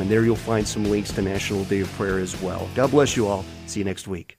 and 0.00 0.10
there 0.10 0.24
you'll 0.24 0.36
find 0.36 0.66
some 0.66 0.84
links 0.84 1.12
to 1.12 1.22
National 1.22 1.64
Day 1.64 1.80
of 1.80 1.92
Prayer 1.92 2.18
as 2.18 2.40
well. 2.42 2.68
God 2.74 2.90
bless 2.90 3.16
you 3.16 3.26
all. 3.26 3.44
See 3.66 3.80
you 3.80 3.84
next 3.84 4.08
week. 4.08 4.37